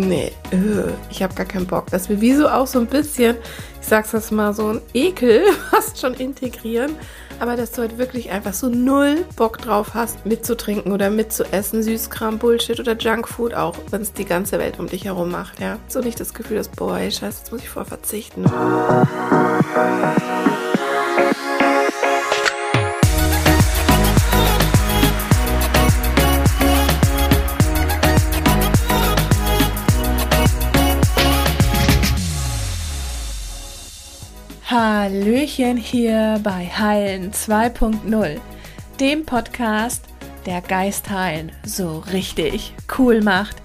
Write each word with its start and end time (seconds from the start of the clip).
nee, 0.00 0.32
äh, 0.50 0.92
ich 1.10 1.22
habe 1.22 1.34
gar 1.34 1.46
keinen 1.46 1.66
Bock. 1.66 1.86
Dass 1.90 2.08
wir 2.08 2.20
wie 2.20 2.34
so 2.34 2.48
auch 2.48 2.66
so 2.66 2.78
ein 2.80 2.86
bisschen, 2.86 3.36
ich 3.80 3.86
sag's 3.86 4.10
das 4.10 4.30
mal, 4.30 4.52
so 4.52 4.68
ein 4.68 4.80
Ekel 4.94 5.44
fast 5.70 6.00
schon 6.00 6.14
integrieren. 6.14 6.96
Aber 7.38 7.56
dass 7.56 7.72
du 7.72 7.80
halt 7.80 7.96
wirklich 7.96 8.30
einfach 8.30 8.52
so 8.52 8.68
null 8.68 9.24
Bock 9.36 9.58
drauf 9.58 9.94
hast, 9.94 10.26
mitzutrinken 10.26 10.92
oder 10.92 11.08
mitzuessen, 11.08 11.82
Süßkram, 11.82 12.38
Bullshit 12.38 12.78
oder 12.78 12.94
Junkfood, 12.94 13.54
auch 13.54 13.76
wenn 13.90 14.02
es 14.02 14.12
die 14.12 14.26
ganze 14.26 14.58
Welt 14.58 14.78
um 14.78 14.88
dich 14.88 15.06
herum 15.06 15.30
macht, 15.30 15.58
ja. 15.58 15.78
So 15.88 16.00
nicht 16.00 16.20
das 16.20 16.34
Gefühl, 16.34 16.58
dass, 16.58 16.68
boah, 16.68 16.98
scheiße, 16.98 17.24
jetzt 17.24 17.52
muss 17.52 17.62
ich 17.62 17.68
voll 17.70 17.86
verzichten. 17.86 18.44
Hallöchen 34.70 35.76
hier 35.76 36.38
bei 36.44 36.64
Heilen 36.64 37.32
2.0, 37.32 38.38
dem 39.00 39.26
Podcast, 39.26 40.04
der 40.46 40.60
Geist 40.60 41.10
heilen 41.10 41.50
so 41.66 42.04
richtig 42.12 42.72
cool 42.96 43.20
macht. 43.20 43.56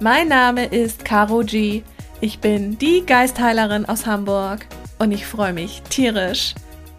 Mein 0.00 0.28
Name 0.28 0.64
ist 0.64 1.04
Caro 1.04 1.40
G. 1.40 1.82
Ich 2.22 2.38
bin 2.38 2.78
die 2.78 3.04
Geistheilerin 3.04 3.84
aus 3.84 4.06
Hamburg 4.06 4.64
und 4.98 5.12
ich 5.12 5.26
freue 5.26 5.52
mich 5.52 5.82
tierisch, 5.90 6.54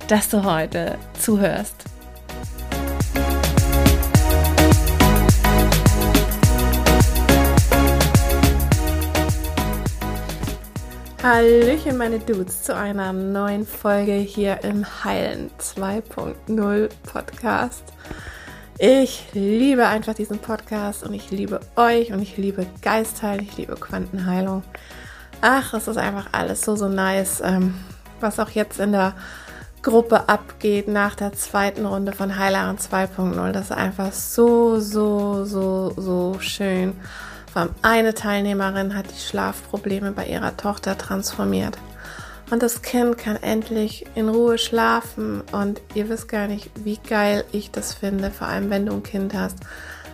dass 0.07 0.29
du 0.29 0.43
heute 0.43 0.99
zuhörst. 1.19 1.85
Hallöchen 11.31 11.95
meine 11.95 12.17
Dudes 12.17 12.63
zu 12.63 12.75
einer 12.75 13.13
neuen 13.13 13.63
Folge 13.67 14.13
hier 14.13 14.63
im 14.63 14.83
Heilen 15.03 15.51
2.0 15.59 16.89
Podcast. 17.03 17.83
Ich 18.79 19.27
liebe 19.33 19.85
einfach 19.85 20.15
diesen 20.15 20.39
Podcast 20.39 21.03
und 21.03 21.13
ich 21.13 21.29
liebe 21.29 21.59
euch 21.75 22.11
und 22.11 22.23
ich 22.23 22.37
liebe 22.37 22.65
Geistheilen, 22.81 23.43
ich 23.43 23.57
liebe 23.57 23.75
Quantenheilung. 23.75 24.63
Ach, 25.39 25.71
es 25.75 25.87
ist 25.87 25.97
einfach 25.97 26.29
alles 26.31 26.63
so, 26.63 26.75
so 26.75 26.87
nice, 26.87 27.43
ähm, 27.45 27.75
was 28.19 28.39
auch 28.39 28.49
jetzt 28.49 28.79
in 28.79 28.93
der 28.93 29.13
Gruppe 29.83 30.29
abgeht 30.29 30.87
nach 30.87 31.13
der 31.13 31.33
zweiten 31.33 31.85
Runde 31.85 32.11
von 32.11 32.39
Heileren 32.39 32.79
2.0. 32.79 33.51
Das 33.51 33.65
ist 33.65 33.71
einfach 33.71 34.11
so, 34.13 34.79
so, 34.79 35.45
so, 35.45 35.93
so 35.95 36.39
schön. 36.39 36.95
Eine 37.81 38.13
Teilnehmerin 38.13 38.95
hat 38.95 39.05
die 39.11 39.19
Schlafprobleme 39.19 40.11
bei 40.11 40.27
ihrer 40.27 40.55
Tochter 40.55 40.97
transformiert. 40.97 41.77
Und 42.51 42.63
das 42.63 42.81
Kind 42.81 43.17
kann 43.17 43.35
endlich 43.37 44.05
in 44.15 44.29
Ruhe 44.29 44.57
schlafen. 44.57 45.41
Und 45.51 45.81
ihr 45.93 46.09
wisst 46.09 46.27
gar 46.27 46.47
nicht, 46.47 46.71
wie 46.83 46.97
geil 46.97 47.43
ich 47.51 47.71
das 47.71 47.93
finde, 47.93 48.31
vor 48.31 48.47
allem 48.47 48.69
wenn 48.69 48.85
du 48.85 48.93
ein 48.93 49.03
Kind 49.03 49.33
hast, 49.33 49.57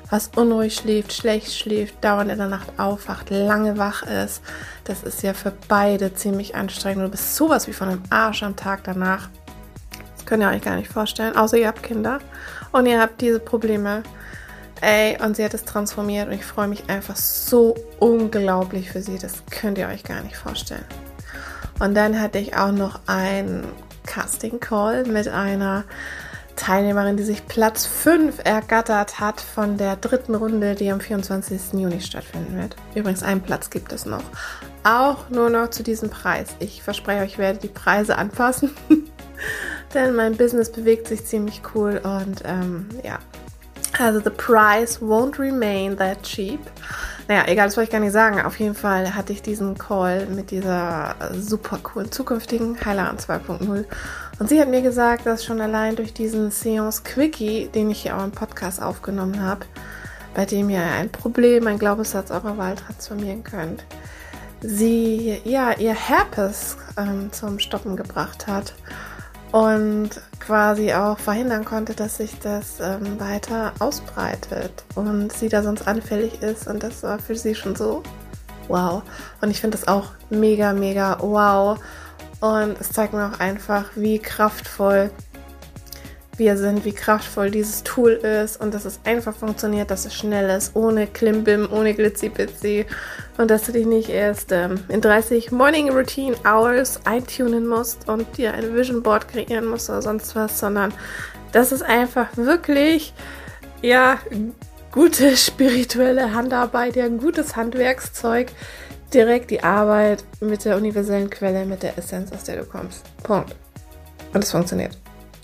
was 0.09 0.29
unruhig 0.35 0.75
schläft, 0.75 1.13
schlecht 1.13 1.53
schläft, 1.53 2.03
dauernd 2.03 2.31
in 2.31 2.37
der 2.37 2.47
Nacht 2.47 2.77
aufwacht, 2.77 3.29
lange 3.29 3.77
wach 3.77 4.03
ist. 4.03 4.41
Das 4.83 5.03
ist 5.03 5.23
ja 5.23 5.33
für 5.33 5.53
beide 5.67 6.13
ziemlich 6.13 6.55
anstrengend. 6.55 7.05
Du 7.05 7.09
bist 7.09 7.35
sowas 7.35 7.67
wie 7.67 7.73
von 7.73 7.89
einem 7.89 8.03
Arsch 8.09 8.43
am 8.43 8.55
Tag 8.55 8.83
danach. 8.83 9.29
Das 10.15 10.25
könnt 10.25 10.43
ihr 10.43 10.49
euch 10.49 10.61
gar 10.61 10.75
nicht 10.75 10.91
vorstellen, 10.91 11.35
außer 11.35 11.57
ihr 11.57 11.67
habt 11.67 11.83
Kinder 11.83 12.19
und 12.71 12.85
ihr 12.85 12.99
habt 12.99 13.21
diese 13.21 13.39
Probleme. 13.39 14.03
Ey, 14.81 15.17
und 15.21 15.35
sie 15.35 15.43
hat 15.43 15.53
es 15.53 15.63
transformiert 15.63 16.27
und 16.27 16.33
ich 16.33 16.45
freue 16.45 16.67
mich 16.67 16.89
einfach 16.89 17.15
so 17.15 17.75
unglaublich 17.99 18.91
für 18.91 19.01
sie. 19.01 19.17
Das 19.17 19.43
könnt 19.49 19.77
ihr 19.77 19.87
euch 19.87 20.03
gar 20.03 20.21
nicht 20.21 20.35
vorstellen. 20.35 20.85
Und 21.79 21.95
dann 21.95 22.19
hatte 22.19 22.39
ich 22.39 22.55
auch 22.55 22.71
noch 22.71 22.99
einen 23.07 23.65
Casting 24.05 24.59
Call 24.59 25.05
mit 25.05 25.27
einer 25.27 25.83
Teilnehmerin, 26.55 27.17
die 27.17 27.23
sich 27.23 27.45
Platz 27.47 27.85
5 27.85 28.39
ergattert 28.43 29.19
hat 29.19 29.41
von 29.41 29.77
der 29.77 29.97
dritten 29.97 30.35
Runde, 30.35 30.75
die 30.75 30.91
am 30.91 31.01
24. 31.01 31.73
Juni 31.73 31.99
stattfinden 31.99 32.57
wird. 32.57 32.75
Übrigens, 32.95 33.23
einen 33.23 33.41
Platz 33.41 33.69
gibt 33.69 33.91
es 33.91 34.05
noch. 34.05 34.23
Auch 34.83 35.29
nur 35.29 35.49
noch 35.49 35.69
zu 35.69 35.83
diesem 35.83 36.09
Preis. 36.09 36.47
Ich 36.59 36.81
verspreche 36.81 37.23
euch, 37.23 37.31
ich 37.33 37.37
werde 37.37 37.59
die 37.59 37.67
Preise 37.67 38.17
anpassen. 38.17 38.71
Denn 39.93 40.15
mein 40.15 40.37
Business 40.37 40.71
bewegt 40.71 41.07
sich 41.07 41.25
ziemlich 41.25 41.61
cool 41.73 41.99
und 42.03 42.41
ähm, 42.45 42.87
ja, 43.03 43.19
also 43.99 44.19
the 44.19 44.29
price 44.29 45.01
won't 45.01 45.37
remain 45.37 45.95
that 45.97 46.23
cheap. 46.23 46.59
Naja, 47.27 47.43
egal, 47.47 47.67
das 47.67 47.77
wollte 47.77 47.87
ich 47.87 47.91
gar 47.91 47.99
nicht 47.99 48.11
sagen. 48.11 48.41
Auf 48.41 48.59
jeden 48.59 48.75
Fall 48.75 49.15
hatte 49.15 49.33
ich 49.33 49.41
diesen 49.41 49.77
Call 49.77 50.27
mit 50.27 50.51
dieser 50.51 51.15
super 51.33 51.79
coolen 51.81 52.11
zukünftigen 52.11 52.77
Heilerin 52.85 53.17
2.0. 53.17 53.85
Und 54.37 54.49
sie 54.49 54.61
hat 54.61 54.69
mir 54.69 54.81
gesagt, 54.81 55.25
dass 55.25 55.43
schon 55.43 55.59
allein 55.59 55.95
durch 55.95 56.13
diesen 56.13 56.51
Seance 56.51 57.01
Quickie, 57.03 57.67
den 57.73 57.89
ich 57.89 58.03
hier 58.03 58.17
auch 58.17 58.23
im 58.23 58.31
Podcast 58.31 58.81
aufgenommen 58.81 59.41
habe, 59.41 59.65
bei 60.35 60.45
dem 60.45 60.69
ihr 60.69 60.83
ein 60.83 61.09
Problem, 61.09 61.65
ein 61.65 61.79
Glaubenssatz 61.79 62.29
eurer 62.29 62.57
Wahl 62.57 62.75
transformieren 62.75 63.43
könnt, 63.43 63.85
sie 64.61 65.41
ja 65.45 65.71
ihr 65.73 65.93
Herpes 65.93 66.77
ähm, 66.97 67.31
zum 67.31 67.59
Stoppen 67.59 67.95
gebracht 67.95 68.45
hat 68.45 68.73
und 69.55 70.09
quasi 70.41 70.91
auch 70.91 71.17
verhindern 71.17 71.63
konnte, 71.63 71.93
dass 71.93 72.17
sich 72.17 72.37
das 72.39 72.81
ähm, 72.81 73.17
weiter 73.21 73.71
ausbreitet 73.79 74.83
und 74.95 75.31
sie 75.31 75.47
da 75.47 75.63
sonst 75.63 75.87
anfällig 75.87 76.41
ist. 76.41 76.67
Und 76.67 76.83
das 76.83 77.03
war 77.03 77.19
für 77.19 77.35
sie 77.37 77.55
schon 77.55 77.73
so 77.73 78.03
wow. 78.67 79.01
Und 79.39 79.51
ich 79.51 79.61
finde 79.61 79.77
das 79.77 79.87
auch 79.87 80.09
mega, 80.29 80.73
mega 80.73 81.19
wow. 81.21 81.79
Und 82.41 82.75
es 82.81 82.91
zeigt 82.91 83.13
mir 83.13 83.31
auch 83.31 83.39
einfach, 83.39 83.85
wie 83.95 84.19
kraftvoll 84.19 85.09
wir 86.35 86.57
sind, 86.57 86.83
wie 86.83 86.91
kraftvoll 86.91 87.49
dieses 87.49 87.83
Tool 87.83 88.11
ist 88.11 88.59
und 88.59 88.73
dass 88.73 88.83
es 88.83 88.99
einfach 89.05 89.33
funktioniert, 89.33 89.89
dass 89.89 90.05
es 90.05 90.13
schnell 90.13 90.49
ist, 90.49 90.75
ohne 90.75 91.07
Klimbim, 91.07 91.69
ohne 91.71 91.93
Glitzy-Bitzy 91.93 92.87
und 93.37 93.51
dass 93.51 93.63
du 93.63 93.71
dich 93.71 93.85
nicht 93.85 94.09
erst 94.09 94.51
ähm, 94.51 94.83
in 94.87 95.01
30 95.01 95.51
Morning 95.51 95.89
Routine 95.89 96.35
Hours 96.45 97.01
eintunen 97.05 97.67
musst 97.67 98.07
und 98.07 98.37
dir 98.37 98.53
ein 98.53 98.73
Vision 98.75 99.03
Board 99.03 99.27
kreieren 99.27 99.65
musst 99.65 99.89
oder 99.89 100.01
sonst 100.01 100.35
was, 100.35 100.59
sondern 100.59 100.93
das 101.51 101.71
ist 101.71 101.83
einfach 101.83 102.27
wirklich, 102.35 103.13
ja, 103.81 104.19
gute 104.91 105.35
spirituelle 105.37 106.33
Handarbeit, 106.33 106.95
ja, 106.95 107.05
ein 107.05 107.17
gutes 107.17 107.55
Handwerkszeug, 107.55 108.51
direkt 109.13 109.51
die 109.51 109.63
Arbeit 109.63 110.23
mit 110.39 110.65
der 110.65 110.77
universellen 110.77 111.29
Quelle, 111.29 111.65
mit 111.65 111.83
der 111.83 111.97
Essenz, 111.97 112.31
aus 112.31 112.43
der 112.43 112.57
du 112.57 112.65
kommst. 112.65 113.05
Punkt. 113.23 113.55
Und 114.33 114.43
es 114.43 114.51
funktioniert. 114.51 114.97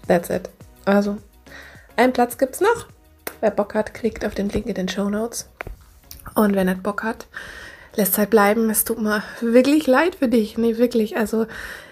That's 0.07 0.29
it. 0.29 0.49
Also, 0.85 1.17
einen 1.95 2.13
Platz 2.13 2.37
gibt 2.37 2.55
es 2.55 2.61
noch. 2.61 2.87
Wer 3.39 3.51
Bock 3.51 3.73
hat, 3.73 3.93
klickt 3.93 4.25
auf 4.25 4.35
den 4.35 4.49
Link 4.49 4.65
in 4.67 4.75
den 4.75 4.89
Show 4.89 5.09
Notes. 5.09 5.49
Und 6.35 6.55
wer 6.55 6.63
nicht 6.63 6.83
Bock 6.83 7.03
hat, 7.03 7.27
lässt 7.95 8.17
halt 8.17 8.29
bleiben. 8.29 8.69
Es 8.69 8.83
tut 8.83 8.99
mir 8.99 9.23
wirklich 9.41 9.87
leid 9.87 10.15
für 10.15 10.27
dich. 10.27 10.57
Nee, 10.57 10.77
wirklich. 10.77 11.17
Also, 11.17 11.45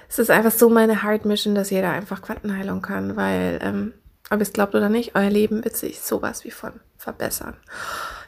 es 0.09 0.19
ist 0.19 0.31
einfach 0.31 0.51
so 0.51 0.69
meine 0.69 1.03
Hard 1.03 1.25
Mission, 1.25 1.55
dass 1.55 1.69
jeder 1.69 1.91
einfach 1.91 2.21
Quantenheilung 2.21 2.81
kann, 2.81 3.15
weil, 3.15 3.59
ähm, 3.61 3.93
ob 4.31 4.39
ihr 4.39 4.43
es 4.43 4.53
glaubt 4.53 4.75
oder 4.75 4.89
nicht, 4.89 5.15
euer 5.15 5.29
Leben 5.29 5.63
wird 5.63 5.75
sich 5.75 6.01
sowas 6.01 6.43
wie 6.43 6.51
von 6.51 6.73
verbessern. 6.97 7.55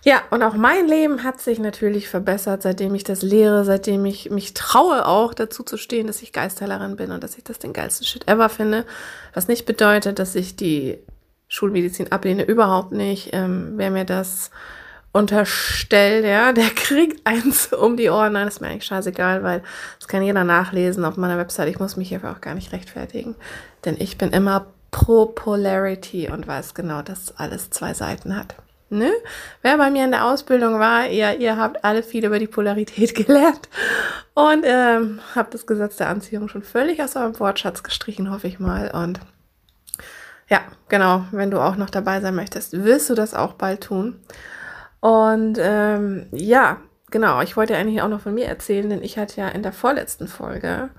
Ja, 0.03 0.23
und 0.31 0.41
auch 0.41 0.55
mein 0.55 0.87
Leben 0.87 1.23
hat 1.23 1.39
sich 1.39 1.59
natürlich 1.59 2.07
verbessert, 2.07 2.63
seitdem 2.63 2.95
ich 2.95 3.03
das 3.03 3.21
lehre, 3.21 3.65
seitdem 3.65 4.03
ich 4.05 4.31
mich 4.31 4.55
traue, 4.55 5.05
auch 5.05 5.33
dazu 5.33 5.61
zu 5.61 5.77
stehen, 5.77 6.07
dass 6.07 6.23
ich 6.23 6.33
Geistheilerin 6.33 6.95
bin 6.95 7.11
und 7.11 7.23
dass 7.23 7.37
ich 7.37 7.43
das 7.43 7.59
den 7.59 7.73
geilsten 7.73 8.07
Shit 8.07 8.27
ever 8.27 8.49
finde. 8.49 8.85
Was 9.33 9.47
nicht 9.47 9.65
bedeutet, 9.65 10.17
dass 10.17 10.33
ich 10.33 10.55
die 10.55 10.97
Schulmedizin 11.47 12.11
ablehne, 12.11 12.43
überhaupt 12.45 12.93
nicht. 12.93 13.29
Ähm, 13.33 13.73
wer 13.75 13.91
mir 13.91 14.05
das 14.05 14.49
unterstellt, 15.11 16.25
ja, 16.25 16.53
der 16.53 16.69
kriegt 16.75 17.25
eins 17.25 17.73
um 17.73 17.97
die 17.97 18.09
Ohren. 18.09 18.33
Nein, 18.33 18.47
ist 18.47 18.61
mir 18.61 18.67
eigentlich 18.67 18.85
scheißegal, 18.85 19.43
weil 19.43 19.63
das 19.99 20.07
kann 20.07 20.23
jeder 20.23 20.43
nachlesen 20.43 21.05
auf 21.05 21.17
meiner 21.17 21.37
Website. 21.37 21.69
Ich 21.69 21.79
muss 21.79 21.97
mich 21.97 22.09
hierfür 22.09 22.31
auch 22.31 22.41
gar 22.41 22.55
nicht 22.55 22.71
rechtfertigen, 22.71 23.35
denn 23.85 23.95
ich 23.99 24.17
bin 24.17 24.31
immer 24.31 24.67
pro 24.91 25.25
Polarity 25.25 26.29
und 26.29 26.47
weiß 26.47 26.73
genau, 26.73 27.01
dass 27.01 27.37
alles 27.37 27.69
zwei 27.69 27.93
Seiten 27.93 28.35
hat. 28.35 28.55
Ne? 28.89 29.09
Wer 29.61 29.77
bei 29.77 29.89
mir 29.89 30.03
in 30.03 30.11
der 30.11 30.25
Ausbildung 30.25 30.77
war, 30.77 31.07
ihr, 31.07 31.39
ihr 31.39 31.55
habt 31.55 31.85
alle 31.85 32.03
viel 32.03 32.25
über 32.25 32.39
die 32.39 32.47
Polarität 32.47 33.15
gelernt 33.25 33.69
und 34.33 34.65
ähm, 34.65 35.21
habt 35.33 35.53
das 35.53 35.65
Gesetz 35.65 35.95
der 35.95 36.09
Anziehung 36.09 36.49
schon 36.49 36.61
völlig 36.61 37.01
aus 37.01 37.15
eurem 37.15 37.39
Wortschatz 37.39 37.83
gestrichen, 37.83 38.29
hoffe 38.29 38.47
ich 38.47 38.59
mal. 38.59 38.91
Und 38.91 39.21
ja, 40.49 40.59
genau, 40.89 41.23
wenn 41.31 41.51
du 41.51 41.61
auch 41.61 41.77
noch 41.77 41.89
dabei 41.89 42.19
sein 42.19 42.35
möchtest, 42.35 42.83
wirst 42.83 43.09
du 43.09 43.15
das 43.15 43.33
auch 43.33 43.53
bald 43.53 43.81
tun. 43.81 44.19
Und 45.01 45.57
ähm, 45.59 46.27
ja, 46.31 46.77
genau, 47.09 47.41
ich 47.41 47.57
wollte 47.57 47.75
eigentlich 47.75 48.01
auch 48.01 48.07
noch 48.07 48.21
von 48.21 48.33
mir 48.33 48.45
erzählen, 48.45 48.89
denn 48.89 49.03
ich 49.03 49.17
hatte 49.17 49.41
ja 49.41 49.49
in 49.49 49.63
der 49.63 49.73
vorletzten 49.73 50.27
Folge 50.27 50.89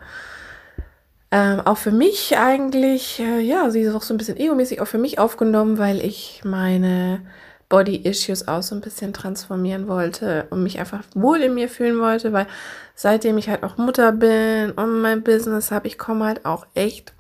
ähm, 1.31 1.61
auch 1.61 1.79
für 1.79 1.93
mich 1.93 2.37
eigentlich, 2.37 3.19
äh, 3.19 3.41
ja, 3.41 3.71
sie 3.71 3.81
ist 3.81 3.95
auch 3.95 4.03
so 4.03 4.13
ein 4.13 4.19
bisschen 4.19 4.37
ego-mäßig 4.37 4.83
auch 4.83 4.87
für 4.87 4.99
mich 4.99 5.19
aufgenommen, 5.19 5.79
weil 5.79 6.05
ich 6.05 6.43
meine 6.45 7.23
Body-Issues 7.71 8.49
auch 8.49 8.63
so 8.63 8.75
ein 8.75 8.83
bisschen 8.83 9.15
transformieren 9.15 9.89
wollte 9.89 10.47
und 10.51 10.63
mich 10.63 10.79
einfach 10.79 11.03
wohl 11.15 11.41
in 11.41 11.55
mir 11.55 11.71
fühlen 11.71 11.99
wollte, 12.01 12.35
weil 12.35 12.47
seitdem 12.95 13.39
ich 13.39 13.49
halt 13.49 13.63
auch 13.63 13.79
Mutter 13.79 14.13
bin 14.13 14.73
und 14.73 15.01
mein 15.01 15.23
Business 15.23 15.71
habe, 15.71 15.87
ich 15.87 15.97
komme 15.97 16.27
halt 16.27 16.45
auch 16.45 16.67
echt 16.75 17.15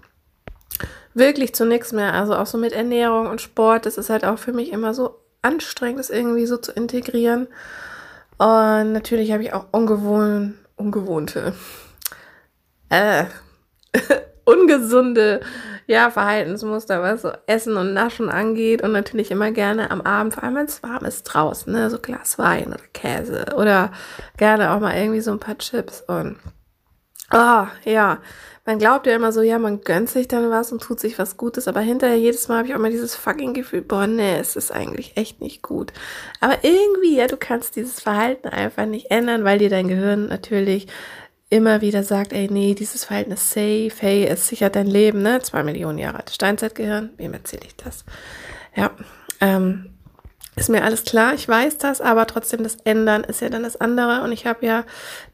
wirklich 1.14 1.54
zu 1.54 1.64
nichts 1.64 1.92
mehr. 1.92 2.12
Also 2.12 2.36
auch 2.36 2.46
so 2.46 2.58
mit 2.58 2.74
Ernährung 2.74 3.28
und 3.28 3.40
Sport, 3.40 3.86
das 3.86 3.96
ist 3.96 4.10
halt 4.10 4.26
auch 4.26 4.38
für 4.38 4.52
mich 4.52 4.72
immer 4.72 4.92
so 4.92 5.21
anstrengend, 5.42 5.98
das 5.98 6.10
irgendwie 6.10 6.46
so 6.46 6.56
zu 6.56 6.72
integrieren. 6.72 7.48
Und 8.38 8.92
natürlich 8.92 9.32
habe 9.32 9.42
ich 9.42 9.52
auch 9.52 9.66
ungewohnt, 9.72 10.54
ungewohnte, 10.76 11.54
äh, 12.88 13.24
ungesunde 14.44 15.40
ja, 15.86 16.10
Verhaltensmuster, 16.10 17.02
was 17.02 17.22
so 17.22 17.32
Essen 17.46 17.76
und 17.76 17.92
Naschen 17.92 18.28
angeht 18.28 18.82
und 18.82 18.92
natürlich 18.92 19.30
immer 19.30 19.50
gerne 19.50 19.90
am 19.90 20.00
Abend, 20.00 20.34
vor 20.34 20.42
allem 20.42 20.56
wenn 20.56 20.66
es 20.66 20.82
warm 20.82 21.04
ist 21.04 21.24
draußen, 21.24 21.72
ne, 21.72 21.90
so 21.90 21.98
Glas 21.98 22.38
Wein 22.38 22.68
oder 22.68 22.82
Käse 22.92 23.46
oder 23.56 23.92
gerne 24.36 24.72
auch 24.72 24.80
mal 24.80 24.96
irgendwie 24.96 25.20
so 25.20 25.32
ein 25.32 25.40
paar 25.40 25.58
Chips 25.58 26.02
und 26.06 26.36
ah, 27.30 27.64
oh, 27.64 27.90
ja, 27.90 28.18
man 28.64 28.78
glaubt 28.78 29.06
ja 29.06 29.16
immer 29.16 29.32
so, 29.32 29.42
ja, 29.42 29.58
man 29.58 29.80
gönnt 29.80 30.08
sich 30.08 30.28
dann 30.28 30.50
was 30.50 30.70
und 30.70 30.82
tut 30.82 31.00
sich 31.00 31.18
was 31.18 31.36
Gutes, 31.36 31.66
aber 31.66 31.80
hinterher 31.80 32.16
jedes 32.16 32.46
Mal 32.48 32.58
habe 32.58 32.68
ich 32.68 32.74
auch 32.74 32.78
immer 32.78 32.90
dieses 32.90 33.16
fucking 33.16 33.54
Gefühl, 33.54 33.82
boah, 33.82 34.06
nee, 34.06 34.36
es 34.38 34.54
ist 34.54 34.70
eigentlich 34.70 35.16
echt 35.16 35.40
nicht 35.40 35.62
gut. 35.62 35.92
Aber 36.40 36.62
irgendwie, 36.62 37.16
ja, 37.16 37.26
du 37.26 37.36
kannst 37.36 37.74
dieses 37.74 38.00
Verhalten 38.00 38.48
einfach 38.48 38.86
nicht 38.86 39.10
ändern, 39.10 39.42
weil 39.42 39.58
dir 39.58 39.70
dein 39.70 39.88
Gehirn 39.88 40.28
natürlich 40.28 40.86
immer 41.50 41.80
wieder 41.80 42.04
sagt, 42.04 42.32
ey, 42.32 42.48
nee, 42.50 42.74
dieses 42.74 43.04
Verhalten 43.04 43.32
ist 43.32 43.50
safe, 43.50 43.92
hey, 43.98 44.24
es 44.26 44.46
sichert 44.46 44.76
dein 44.76 44.86
Leben, 44.86 45.22
ne? 45.22 45.42
Zwei 45.42 45.62
Millionen 45.64 45.98
Jahre 45.98 46.18
altes 46.18 46.36
Steinzeitgehirn, 46.36 47.10
wem 47.16 47.34
erzähle 47.34 47.66
ich 47.66 47.76
das? 47.76 48.04
Ja, 48.74 48.92
ähm, 49.40 49.90
ist 50.54 50.68
mir 50.68 50.84
alles 50.84 51.04
klar, 51.04 51.32
ich 51.32 51.48
weiß 51.48 51.78
das, 51.78 52.02
aber 52.02 52.26
trotzdem 52.26 52.62
das 52.62 52.76
Ändern 52.84 53.24
ist 53.24 53.40
ja 53.40 53.48
dann 53.48 53.62
das 53.62 53.80
andere 53.80 54.22
und 54.22 54.32
ich 54.32 54.46
habe 54.46 54.66
ja 54.66 54.84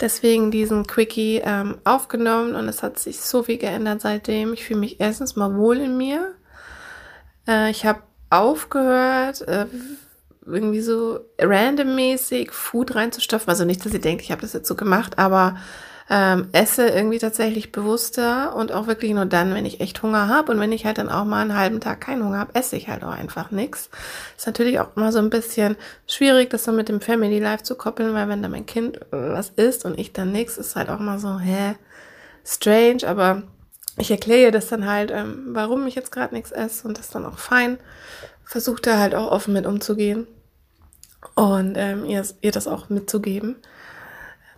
deswegen 0.01 0.53
diesen 0.53 0.87
Quickie 0.87 1.43
ähm, 1.45 1.79
aufgenommen 1.83 2.55
und 2.55 2.69
es 2.69 2.85
hat 2.85 3.01
sich 3.01 3.21
so 3.21 3.43
viel 3.43 3.59
geändert 3.59 4.01
seitdem. 4.01 4.53
Ich 4.53 4.65
fühle 4.65 4.81
mich 4.81 5.01
erstens 5.01 5.35
mal 5.35 5.57
wohl 5.57 5.79
in 5.79 5.97
mir. 5.97 6.35
Äh, 7.49 7.71
ich 7.71 7.85
habe 7.85 8.03
aufgehört, 8.31 9.41
äh, 9.49 9.67
irgendwie 10.47 10.81
so 10.81 11.21
randommäßig 11.39 12.53
Food 12.53 12.95
reinzustopfen. 12.95 13.51
Also 13.51 13.65
nicht, 13.65 13.85
dass 13.85 13.93
ihr 13.93 14.01
denkt, 14.01 14.23
ich 14.23 14.31
habe 14.31 14.43
das 14.43 14.53
jetzt 14.53 14.69
so 14.69 14.77
gemacht, 14.77 15.19
aber 15.19 15.57
ähm, 16.11 16.49
esse 16.53 16.89
irgendwie 16.89 17.19
tatsächlich 17.19 17.71
bewusster 17.71 18.55
und 18.57 18.73
auch 18.73 18.87
wirklich 18.87 19.13
nur 19.13 19.27
dann, 19.27 19.53
wenn 19.53 19.67
ich 19.67 19.81
echt 19.81 20.03
Hunger 20.03 20.29
habe. 20.29 20.53
Und 20.53 20.61
wenn 20.61 20.73
ich 20.73 20.87
halt 20.87 20.99
dann 20.99 21.11
auch 21.11 21.25
mal 21.25 21.43
einen 21.43 21.57
halben 21.57 21.81
Tag 21.81 22.01
keinen 22.01 22.25
Hunger 22.25 22.39
habe, 22.39 22.55
esse 22.55 22.77
ich 22.77 22.89
halt 22.89 23.05
auch 23.05 23.13
einfach 23.13 23.51
nichts. 23.51 23.91
Ist 24.37 24.47
natürlich 24.47 24.81
auch 24.81 24.97
immer 24.97 25.13
so 25.13 25.19
ein 25.19 25.29
bisschen 25.29 25.77
schwierig, 26.07 26.49
das 26.51 26.65
dann 26.65 26.77
mit 26.77 26.89
dem 26.89 27.03
Family 27.03 27.39
Life 27.39 27.63
zu 27.63 27.75
koppeln, 27.75 28.15
weil 28.15 28.29
wenn 28.29 28.43
da 28.43 28.49
mein 28.49 28.67
Kind 28.67 29.01
was 29.11 29.51
isst 29.51 29.85
und 29.85 29.99
ich 29.99 30.13
dann 30.13 30.33
nichts, 30.33 30.57
ist 30.57 30.77
halt 30.77 30.89
auch 30.89 30.99
mal 30.99 31.19
so, 31.19 31.39
hä, 31.39 31.75
strange, 32.45 33.07
aber 33.07 33.43
ich 33.99 34.11
erkläre 34.11 34.51
das 34.51 34.69
dann 34.69 34.87
halt, 34.87 35.11
ähm, 35.11 35.49
warum 35.49 35.87
ich 35.87 35.95
jetzt 35.95 36.13
gerade 36.13 36.35
nichts 36.35 36.53
esse 36.53 36.89
und 36.89 36.99
das 36.99 37.11
dann 37.11 37.27
auch 37.27 37.39
fein. 37.39 37.79
Versucht 38.45 38.87
da 38.87 38.99
halt 38.99 39.15
auch 39.15 39.31
offen 39.31 39.53
mit 39.53 39.67
umzugehen 39.67 40.27
und 41.35 41.75
ähm, 41.77 42.07
ihr, 42.07 42.25
ihr 42.41 42.53
das 42.53 42.67
auch 42.67 42.89
mitzugeben 42.89 43.57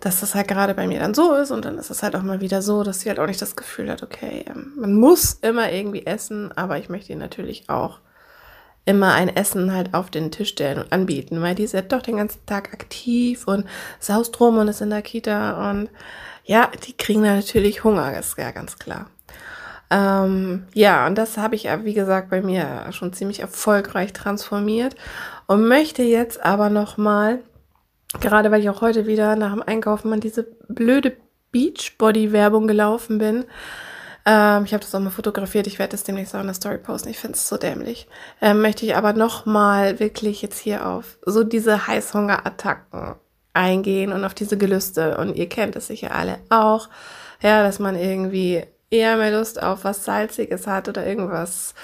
dass 0.01 0.21
das 0.21 0.35
halt 0.35 0.49
gerade 0.49 0.75
bei 0.75 0.87
mir 0.87 1.01
dann 1.01 1.15
so 1.15 1.35
ist 1.35 1.51
und 1.51 1.65
dann 1.65 1.79
ist 1.79 1.91
es 1.91 2.03
halt 2.03 2.17
auch 2.17 2.23
mal 2.23 2.41
wieder 2.41 2.63
so, 2.63 2.83
dass 2.83 3.01
sie 3.01 3.09
halt 3.09 3.19
auch 3.19 3.27
nicht 3.27 3.43
das 3.43 3.57
Gefühl 3.57 3.91
hat, 3.91 4.03
okay, 4.03 4.45
ähm, 4.49 4.73
man 4.77 4.95
muss 4.95 5.35
immer 5.35 5.71
irgendwie 5.71 6.07
essen, 6.07 6.53
aber 6.57 6.79
ich 6.79 6.89
möchte 6.89 7.13
ihnen 7.13 7.21
natürlich 7.21 7.69
auch 7.69 8.01
immer 8.87 9.13
ein 9.15 9.35
Essen 9.35 9.73
halt 9.75 9.95
auf 9.95 10.11
den 10.11 10.31
Tisch 10.31 10.51
stellen 10.51 10.79
und 10.79 10.93
anbieten, 10.93 11.43
weil 11.43 11.55
die 11.55 11.65
ist 11.65 11.75
ja 11.75 11.83
doch 11.83 12.03
den 12.03 12.17
ganzen 12.17 12.45
Tag 12.47 12.73
aktiv 12.73 13.47
und 13.47 13.67
saust 13.99 14.41
rum 14.41 14.59
und 14.59 14.69
ist 14.69 14.81
in 14.81 14.91
der 14.91 15.03
Kita 15.03 15.71
und 15.71 15.91
ja, 16.45 16.71
die 16.87 16.97
kriegen 16.97 17.23
da 17.23 17.37
natürlich 17.37 17.85
Hunger, 17.85 18.19
ist 18.19 18.37
ja 18.39 18.51
ganz 18.51 18.79
klar. 18.79 19.07
Ähm, 19.91 20.67
ja, 20.73 21.07
und 21.07 21.19
das 21.19 21.37
habe 21.37 21.57
ich 21.57 21.65
wie 21.65 21.95
gesagt, 21.95 22.31
bei 22.31 22.43
mir 22.43 22.87
schon 22.93 23.13
ziemlich 23.13 23.41
erfolgreich 23.41 24.13
transformiert 24.13 24.95
und 25.47 25.67
möchte 25.67 26.03
jetzt 26.03 26.43
aber 26.45 26.71
nochmal 26.71 27.41
Gerade 28.19 28.51
weil 28.51 28.61
ich 28.61 28.71
auch 28.71 28.81
heute 28.81 29.07
wieder 29.07 29.37
nach 29.37 29.53
dem 29.53 29.63
Einkaufen 29.63 30.13
an 30.13 30.21
diese 30.21 30.45
blöde 30.69 31.17
Beachbody-Werbung 31.53 32.67
gelaufen 32.67 33.19
bin. 33.19 33.45
Ähm, 34.27 34.65
ich 34.65 34.73
habe 34.73 34.83
das 34.83 34.95
auch 34.95 35.01
mal 35.01 35.11
fotografiert. 35.11 35.67
Ich 35.67 35.79
werde 35.79 35.93
das 35.93 36.05
demnächst 36.05 36.35
auch 36.35 36.41
in 36.41 36.47
der 36.47 36.55
Story 36.55 36.79
posten. 36.79 37.09
Ich 37.09 37.19
finde 37.19 37.37
es 37.37 37.49
so 37.49 37.57
dämlich. 37.57 38.09
Ähm, 38.41 38.63
möchte 38.63 38.85
ich 38.85 38.97
aber 38.97 39.13
nochmal 39.13 40.01
wirklich 40.01 40.43
jetzt 40.43 40.59
hier 40.59 40.87
auf 40.87 41.19
so 41.25 41.45
diese 41.45 41.87
Heißhungerattacken 41.87 43.15
eingehen 43.55 44.13
und 44.13 44.25
auf 44.25 44.35
diese 44.35 44.59
Gelüste. 44.59 45.17
Und 45.17 45.37
ihr 45.37 45.49
kennt 45.49 45.77
es 45.77 45.87
sicher 45.87 46.15
alle 46.15 46.39
auch. 46.51 46.89
Ja, 47.43 47.63
dass 47.63 47.79
man 47.79 47.97
irgendwie 47.97 48.65
eher 48.91 49.17
mehr 49.17 49.37
Lust 49.37 49.63
auf 49.63 49.85
was 49.85 50.05
Salziges 50.05 50.67
hat 50.67 50.89
oder 50.89 51.07
irgendwas 51.07 51.75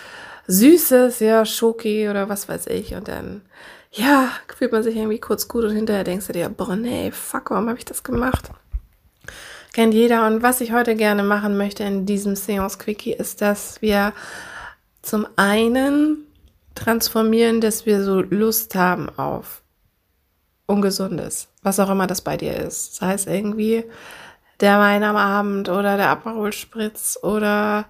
Süßes, 0.49 1.20
ja, 1.20 1.44
Schoki 1.44 2.08
oder 2.08 2.28
was 2.28 2.49
weiß 2.49 2.67
ich. 2.67 2.94
Und 2.94 3.08
dann 3.08 3.43
ja, 3.92 4.30
fühlt 4.54 4.72
man 4.72 4.82
sich 4.82 4.96
irgendwie 4.96 5.20
kurz 5.20 5.48
gut 5.48 5.64
und 5.64 5.74
hinterher 5.74 6.04
denkst 6.04 6.26
du 6.26 6.32
dir, 6.32 6.48
boah, 6.48 6.76
nee, 6.76 7.10
fuck, 7.10 7.50
warum 7.50 7.68
habe 7.68 7.78
ich 7.78 7.84
das 7.84 8.02
gemacht? 8.02 8.50
Kennt 9.72 9.94
jeder. 9.94 10.26
Und 10.26 10.42
was 10.42 10.60
ich 10.60 10.72
heute 10.72 10.94
gerne 10.96 11.22
machen 11.22 11.56
möchte 11.56 11.84
in 11.84 12.06
diesem 12.06 12.34
Seance 12.34 12.78
Quickie 12.78 13.12
ist, 13.12 13.42
dass 13.42 13.82
wir 13.82 14.12
zum 15.02 15.26
einen 15.36 16.26
transformieren, 16.74 17.60
dass 17.60 17.86
wir 17.86 18.02
so 18.02 18.20
Lust 18.20 18.74
haben 18.74 19.08
auf 19.18 19.62
Ungesundes, 20.66 21.48
was 21.62 21.78
auch 21.78 21.90
immer 21.90 22.06
das 22.06 22.22
bei 22.22 22.36
dir 22.36 22.56
ist. 22.56 22.96
Sei 22.96 23.12
es 23.12 23.26
irgendwie 23.26 23.84
der 24.60 24.78
Wein 24.78 25.04
am 25.04 25.16
Abend 25.16 25.68
oder 25.68 25.96
der 25.96 26.08
Aperol 26.08 26.52
Spritz 26.52 27.18
oder 27.22 27.86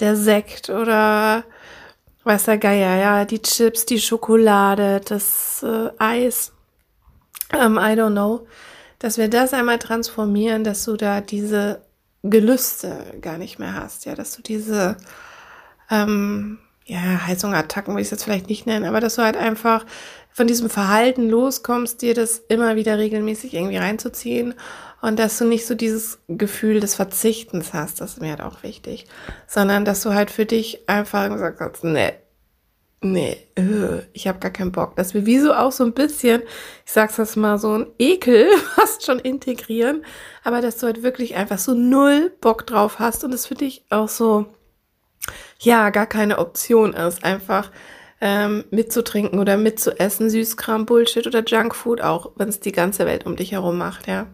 der 0.00 0.16
Sekt 0.16 0.70
oder 0.70 1.44
weiß 2.28 2.44
der 2.44 2.58
Geier, 2.58 2.96
ja, 2.96 3.24
die 3.24 3.40
Chips, 3.42 3.86
die 3.86 3.98
Schokolade, 3.98 5.00
das 5.04 5.64
äh, 5.64 5.90
Eis, 5.98 6.52
ähm, 7.52 7.76
I 7.78 7.96
don't 7.96 8.12
know, 8.12 8.46
dass 8.98 9.16
wir 9.16 9.28
das 9.28 9.54
einmal 9.54 9.78
transformieren, 9.78 10.62
dass 10.62 10.84
du 10.84 10.96
da 10.96 11.22
diese 11.22 11.80
Gelüste 12.22 13.14
gar 13.22 13.38
nicht 13.38 13.58
mehr 13.58 13.74
hast, 13.74 14.04
ja, 14.04 14.14
dass 14.14 14.36
du 14.36 14.42
diese, 14.42 14.98
ähm, 15.90 16.58
ja, 16.84 17.26
Heizungattacken 17.26 17.94
will 17.94 18.02
ich 18.02 18.08
es 18.08 18.10
jetzt 18.12 18.24
vielleicht 18.24 18.48
nicht 18.48 18.66
nennen, 18.66 18.84
aber 18.84 19.00
dass 19.00 19.14
du 19.14 19.22
halt 19.22 19.36
einfach 19.36 19.86
von 20.38 20.46
diesem 20.46 20.70
Verhalten 20.70 21.28
loskommst, 21.28 22.00
dir 22.00 22.14
das 22.14 22.38
immer 22.48 22.76
wieder 22.76 22.96
regelmäßig 22.96 23.54
irgendwie 23.54 23.76
reinzuziehen 23.76 24.54
und 25.00 25.18
dass 25.18 25.36
du 25.36 25.44
nicht 25.44 25.66
so 25.66 25.74
dieses 25.74 26.20
Gefühl 26.28 26.78
des 26.78 26.94
Verzichtens 26.94 27.74
hast, 27.74 28.00
das 28.00 28.12
ist 28.12 28.20
mir 28.20 28.30
halt 28.30 28.40
auch 28.40 28.62
wichtig, 28.62 29.06
sondern 29.48 29.84
dass 29.84 30.00
du 30.02 30.14
halt 30.14 30.30
für 30.30 30.46
dich 30.46 30.88
einfach 30.88 31.28
gesagt 31.28 31.60
hast, 31.60 31.82
nee, 31.82 32.12
nee, 33.00 33.36
äh, 33.56 34.02
ich 34.12 34.28
habe 34.28 34.38
gar 34.38 34.52
keinen 34.52 34.70
Bock. 34.70 34.94
Dass 34.94 35.12
wir 35.12 35.26
wie 35.26 35.40
so 35.40 35.52
auch 35.52 35.72
so 35.72 35.82
ein 35.82 35.92
bisschen, 35.92 36.42
ich 36.86 36.92
sag's 36.92 37.16
jetzt 37.16 37.36
mal, 37.36 37.58
so 37.58 37.76
ein 37.76 37.88
Ekel 37.98 38.48
fast 38.76 39.04
schon 39.04 39.18
integrieren, 39.18 40.04
aber 40.44 40.60
dass 40.60 40.78
du 40.78 40.86
halt 40.86 41.02
wirklich 41.02 41.34
einfach 41.34 41.58
so 41.58 41.74
null 41.74 42.30
Bock 42.40 42.64
drauf 42.64 43.00
hast 43.00 43.24
und 43.24 43.34
es 43.34 43.48
für 43.48 43.56
dich 43.56 43.86
auch 43.90 44.08
so, 44.08 44.46
ja, 45.58 45.90
gar 45.90 46.06
keine 46.06 46.38
Option 46.38 46.92
ist, 46.92 47.24
einfach 47.24 47.72
ähm, 48.20 48.64
mitzutrinken 48.70 49.38
oder 49.38 49.56
mitzuessen, 49.56 50.30
Süßkram, 50.30 50.86
Bullshit 50.86 51.26
oder 51.26 51.44
Junkfood, 51.44 52.00
auch 52.00 52.32
wenn 52.36 52.48
es 52.48 52.60
die 52.60 52.72
ganze 52.72 53.06
Welt 53.06 53.26
um 53.26 53.36
dich 53.36 53.52
herum 53.52 53.78
macht, 53.78 54.06
ja 54.06 54.26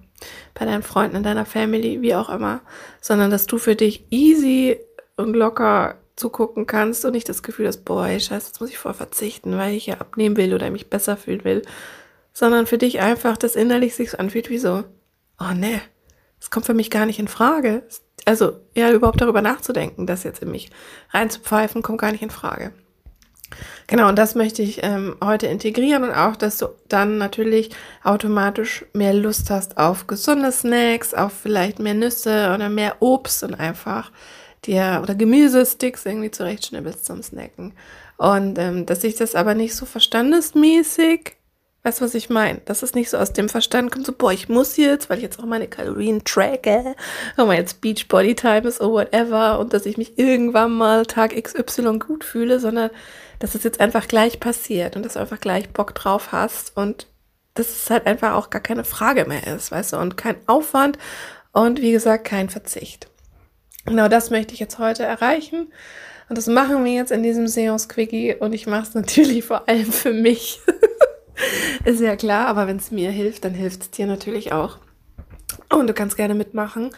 bei 0.54 0.64
deinen 0.64 0.82
Freunden, 0.82 1.16
in 1.16 1.22
deiner 1.22 1.46
Family, 1.46 2.00
wie 2.00 2.14
auch 2.14 2.28
immer, 2.28 2.60
sondern 3.00 3.30
dass 3.30 3.46
du 3.46 3.58
für 3.58 3.76
dich 3.76 4.06
easy 4.10 4.78
und 5.16 5.34
locker 5.34 5.98
zugucken 6.16 6.66
kannst 6.66 7.04
und 7.04 7.12
nicht 7.12 7.28
das 7.28 7.42
Gefühl 7.42 7.66
hast, 7.66 7.84
boah, 7.84 8.06
ey, 8.06 8.20
scheiße, 8.20 8.46
jetzt 8.48 8.60
muss 8.60 8.70
ich 8.70 8.78
voll 8.78 8.94
verzichten, 8.94 9.56
weil 9.58 9.74
ich 9.74 9.86
ja 9.86 9.96
abnehmen 9.96 10.36
will 10.36 10.54
oder 10.54 10.70
mich 10.70 10.88
besser 10.88 11.16
fühlen 11.16 11.44
will, 11.44 11.62
sondern 12.32 12.66
für 12.66 12.78
dich 12.78 13.00
einfach 13.00 13.36
das 13.36 13.56
innerlich 13.56 13.94
sich 13.94 14.12
so 14.12 14.18
anfühlt 14.18 14.48
wie 14.48 14.58
so, 14.58 14.84
oh 15.40 15.54
ne, 15.54 15.80
das 16.38 16.50
kommt 16.50 16.66
für 16.66 16.74
mich 16.74 16.90
gar 16.90 17.06
nicht 17.06 17.18
in 17.18 17.28
Frage. 17.28 17.82
Also, 18.26 18.60
ja, 18.74 18.92
überhaupt 18.92 19.20
darüber 19.20 19.42
nachzudenken, 19.42 20.06
das 20.06 20.24
jetzt 20.24 20.42
in 20.42 20.50
mich 20.50 20.70
reinzupfeifen, 21.10 21.82
kommt 21.82 22.00
gar 22.00 22.12
nicht 22.12 22.22
in 22.22 22.30
Frage. 22.30 22.72
Genau, 23.86 24.08
und 24.08 24.16
das 24.18 24.34
möchte 24.34 24.62
ich 24.62 24.82
ähm, 24.82 25.16
heute 25.22 25.46
integrieren 25.46 26.04
und 26.04 26.12
auch, 26.12 26.36
dass 26.36 26.58
du 26.58 26.68
dann 26.88 27.18
natürlich 27.18 27.70
automatisch 28.02 28.84
mehr 28.92 29.12
Lust 29.12 29.50
hast 29.50 29.76
auf 29.76 30.06
gesunde 30.06 30.52
Snacks, 30.52 31.12
auf 31.12 31.32
vielleicht 31.32 31.78
mehr 31.78 31.94
Nüsse 31.94 32.52
oder 32.54 32.68
mehr 32.68 32.96
Obst 33.00 33.42
und 33.42 33.54
einfach 33.54 34.10
dir 34.66 35.00
oder 35.02 35.14
Gemüsesticks 35.14 36.06
irgendwie 36.06 36.30
zurechtschnibbelst 36.30 37.04
zum 37.04 37.22
Snacken. 37.22 37.74
Und 38.16 38.58
ähm, 38.58 38.86
dass 38.86 39.04
ich 39.04 39.16
das 39.16 39.34
aber 39.34 39.54
nicht 39.54 39.74
so 39.74 39.86
verstandesmäßig, 39.86 41.36
weißt 41.82 42.00
du, 42.00 42.04
was 42.04 42.14
ich 42.14 42.30
meine? 42.30 42.60
Dass 42.64 42.82
es 42.82 42.94
nicht 42.94 43.10
so 43.10 43.18
aus 43.18 43.32
dem 43.32 43.48
Verstand 43.48 43.90
kommt, 43.90 44.06
so, 44.06 44.12
boah, 44.12 44.32
ich 44.32 44.48
muss 44.48 44.76
jetzt, 44.76 45.10
weil 45.10 45.18
ich 45.18 45.24
jetzt 45.24 45.38
auch 45.38 45.46
meine 45.46 45.68
Kalorien 45.68 46.24
tracke, 46.24 46.94
weil 47.36 47.46
mal 47.46 47.56
jetzt 47.56 47.80
Beach 47.80 48.08
Body 48.08 48.34
Time 48.34 48.68
ist 48.68 48.80
oder 48.80 48.92
whatever 48.92 49.58
und 49.58 49.72
dass 49.72 49.84
ich 49.84 49.98
mich 49.98 50.18
irgendwann 50.18 50.72
mal 50.72 51.04
Tag 51.06 51.34
XY 51.34 51.98
gut 51.98 52.24
fühle, 52.24 52.60
sondern 52.60 52.90
dass 53.38 53.54
es 53.54 53.64
jetzt 53.64 53.80
einfach 53.80 54.08
gleich 54.08 54.40
passiert 54.40 54.96
und 54.96 55.04
dass 55.04 55.14
du 55.14 55.20
einfach 55.20 55.40
gleich 55.40 55.70
Bock 55.70 55.94
drauf 55.94 56.32
hast 56.32 56.76
und 56.76 57.06
dass 57.54 57.68
es 57.68 57.90
halt 57.90 58.06
einfach 58.06 58.34
auch 58.34 58.50
gar 58.50 58.60
keine 58.60 58.84
Frage 58.84 59.26
mehr 59.26 59.46
ist, 59.46 59.70
weißt 59.70 59.92
du, 59.92 59.98
und 59.98 60.16
kein 60.16 60.36
Aufwand 60.46 60.98
und 61.52 61.80
wie 61.80 61.92
gesagt 61.92 62.24
kein 62.24 62.48
Verzicht. 62.48 63.08
Genau 63.86 64.08
das 64.08 64.30
möchte 64.30 64.54
ich 64.54 64.60
jetzt 64.60 64.78
heute 64.78 65.04
erreichen. 65.04 65.72
Und 66.28 66.38
das 66.38 66.46
machen 66.46 66.84
wir 66.84 66.92
jetzt 66.92 67.12
in 67.12 67.22
diesem 67.22 67.46
Seance 67.46 67.86
Quickie 67.88 68.34
und 68.34 68.54
ich 68.54 68.66
mache 68.66 68.82
es 68.82 68.94
natürlich 68.94 69.44
vor 69.44 69.68
allem 69.68 69.92
für 69.92 70.12
mich. 70.12 70.60
ist 71.84 72.00
ja 72.00 72.16
klar, 72.16 72.46
aber 72.48 72.66
wenn 72.66 72.78
es 72.78 72.90
mir 72.90 73.10
hilft, 73.10 73.44
dann 73.44 73.54
hilft 73.54 73.82
es 73.82 73.90
dir 73.90 74.06
natürlich 74.06 74.52
auch. 74.52 74.78
Und 75.68 75.86
du 75.86 75.94
kannst 75.94 76.16
gerne 76.16 76.34
mitmachen 76.34 76.90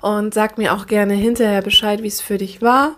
und 0.00 0.32
sag 0.32 0.56
mir 0.56 0.72
auch 0.72 0.86
gerne 0.86 1.14
hinterher 1.14 1.62
Bescheid, 1.62 2.02
wie 2.02 2.08
es 2.08 2.20
für 2.20 2.38
dich 2.38 2.62
war, 2.62 2.96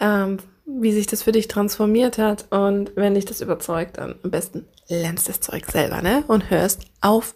ähm, 0.00 0.38
wie 0.80 0.92
sich 0.92 1.06
das 1.06 1.22
für 1.22 1.32
dich 1.32 1.48
transformiert 1.48 2.18
hat 2.18 2.46
und 2.50 2.92
wenn 2.94 3.14
dich 3.14 3.24
das 3.24 3.40
überzeugt, 3.40 3.98
dann 3.98 4.14
am 4.22 4.30
besten 4.30 4.66
lernst 4.88 5.28
das 5.28 5.40
Zeug 5.40 5.66
selber, 5.70 6.02
ne? 6.02 6.24
Und 6.28 6.50
hörst 6.50 6.82
auf, 7.00 7.34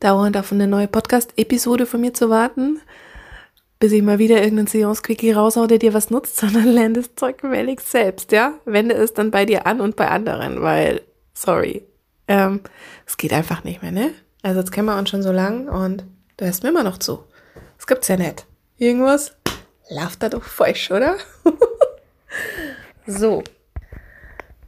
dauernd 0.00 0.36
auf 0.36 0.52
eine 0.52 0.66
neue 0.66 0.88
Podcast-Episode 0.88 1.86
von 1.86 2.00
mir 2.00 2.14
zu 2.14 2.30
warten, 2.30 2.80
bis 3.78 3.92
ich 3.92 4.02
mal 4.02 4.18
wieder 4.18 4.36
irgendeinen 4.42 4.66
Seance-Quickie 4.66 5.32
raushau, 5.32 5.66
der 5.66 5.78
dir 5.78 5.94
was 5.94 6.10
nutzt, 6.10 6.36
sondern 6.40 6.66
lern 6.66 6.94
das 6.94 7.14
Zeug 7.14 7.42
wellig 7.42 7.80
selbst, 7.80 8.32
ja? 8.32 8.54
Wende 8.64 8.94
es 8.94 9.14
dann 9.14 9.30
bei 9.30 9.44
dir 9.44 9.66
an 9.66 9.80
und 9.80 9.96
bei 9.96 10.08
anderen, 10.08 10.62
weil, 10.62 11.02
sorry, 11.34 11.84
ähm, 12.26 12.60
es 13.06 13.16
geht 13.16 13.32
einfach 13.32 13.64
nicht 13.64 13.82
mehr, 13.82 13.92
ne? 13.92 14.12
Also 14.42 14.60
jetzt 14.60 14.72
kennen 14.72 14.86
wir 14.86 14.98
uns 14.98 15.10
schon 15.10 15.22
so 15.22 15.32
lang 15.32 15.68
und 15.68 16.04
du 16.36 16.44
hörst 16.44 16.62
mir 16.62 16.68
immer 16.68 16.84
noch 16.84 16.98
zu. 16.98 17.24
Das 17.76 17.86
gibt's 17.86 18.08
ja 18.08 18.16
nicht. 18.16 18.46
Irgendwas 18.76 19.34
läuft 19.90 20.22
da 20.22 20.28
doch 20.28 20.44
falsch, 20.44 20.90
oder? 20.90 21.16
so. 23.08 23.42